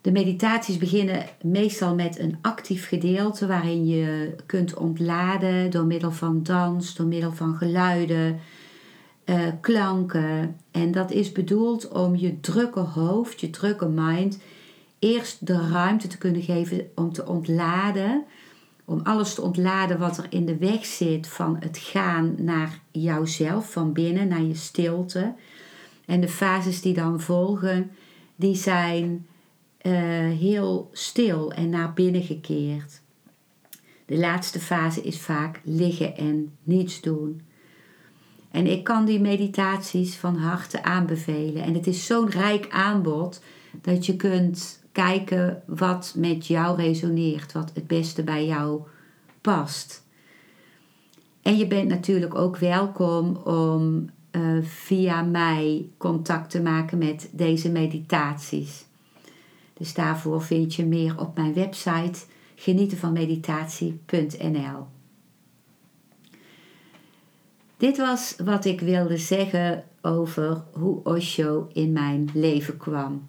De 0.00 0.12
meditaties 0.12 0.78
beginnen 0.78 1.24
meestal 1.42 1.94
met 1.94 2.18
een 2.18 2.38
actief 2.40 2.88
gedeelte 2.88 3.46
waarin 3.46 3.86
je 3.86 4.34
kunt 4.46 4.74
ontladen 4.74 5.70
door 5.70 5.84
middel 5.84 6.12
van 6.12 6.42
dans, 6.42 6.94
door 6.94 7.06
middel 7.06 7.32
van 7.32 7.54
geluiden, 7.54 8.40
uh, 9.24 9.36
klanken. 9.60 10.56
En 10.70 10.92
dat 10.92 11.10
is 11.10 11.32
bedoeld 11.32 11.88
om 11.88 12.16
je 12.16 12.40
drukke 12.40 12.80
hoofd, 12.80 13.40
je 13.40 13.50
drukke 13.50 13.88
mind, 13.88 14.38
eerst 14.98 15.46
de 15.46 15.68
ruimte 15.68 16.06
te 16.06 16.18
kunnen 16.18 16.42
geven 16.42 16.90
om 16.94 17.12
te 17.12 17.26
ontladen. 17.26 18.24
Om 18.84 19.00
alles 19.02 19.34
te 19.34 19.42
ontladen 19.42 19.98
wat 19.98 20.18
er 20.18 20.26
in 20.28 20.46
de 20.46 20.56
weg 20.56 20.84
zit 20.84 21.28
van 21.28 21.56
het 21.60 21.78
gaan 21.78 22.34
naar 22.38 22.80
jouzelf, 22.90 23.72
van 23.72 23.92
binnen, 23.92 24.28
naar 24.28 24.42
je 24.42 24.54
stilte. 24.54 25.34
En 26.06 26.20
de 26.20 26.28
fases 26.28 26.80
die 26.80 26.94
dan 26.94 27.20
volgen, 27.20 27.90
die 28.36 28.54
zijn 28.54 29.26
uh, 29.82 29.92
heel 30.38 30.90
stil 30.92 31.52
en 31.52 31.68
naar 31.68 31.92
binnen 31.92 32.22
gekeerd. 32.22 33.00
De 34.06 34.18
laatste 34.18 34.60
fase 34.60 35.02
is 35.02 35.20
vaak 35.20 35.60
liggen 35.64 36.16
en 36.16 36.52
niets 36.62 37.00
doen. 37.00 37.40
En 38.50 38.66
ik 38.66 38.84
kan 38.84 39.04
die 39.04 39.20
meditaties 39.20 40.16
van 40.16 40.36
harte 40.36 40.82
aanbevelen. 40.82 41.62
En 41.62 41.74
het 41.74 41.86
is 41.86 42.06
zo'n 42.06 42.30
rijk 42.30 42.66
aanbod 42.70 43.42
dat 43.82 44.06
je 44.06 44.16
kunt 44.16 44.81
kijken 44.92 45.62
wat 45.66 46.14
met 46.16 46.46
jou 46.46 46.76
resoneert, 46.76 47.52
wat 47.52 47.70
het 47.74 47.86
beste 47.86 48.22
bij 48.22 48.46
jou 48.46 48.80
past. 49.40 50.02
En 51.42 51.56
je 51.56 51.66
bent 51.66 51.88
natuurlijk 51.88 52.34
ook 52.34 52.56
welkom 52.56 53.36
om 53.36 54.10
uh, 54.32 54.62
via 54.62 55.22
mij 55.22 55.88
contact 55.96 56.50
te 56.50 56.62
maken 56.62 56.98
met 56.98 57.28
deze 57.32 57.70
meditaties. 57.70 58.84
Dus 59.72 59.94
daarvoor 59.94 60.42
vind 60.42 60.74
je 60.74 60.86
meer 60.86 61.20
op 61.20 61.36
mijn 61.36 61.54
website 61.54 62.18
genietenvanmeditatie.nl. 62.54 64.86
Dit 67.76 67.96
was 67.96 68.36
wat 68.44 68.64
ik 68.64 68.80
wilde 68.80 69.16
zeggen 69.16 69.84
over 70.02 70.62
hoe 70.72 71.04
Osho 71.04 71.68
in 71.72 71.92
mijn 71.92 72.30
leven 72.34 72.76
kwam. 72.76 73.28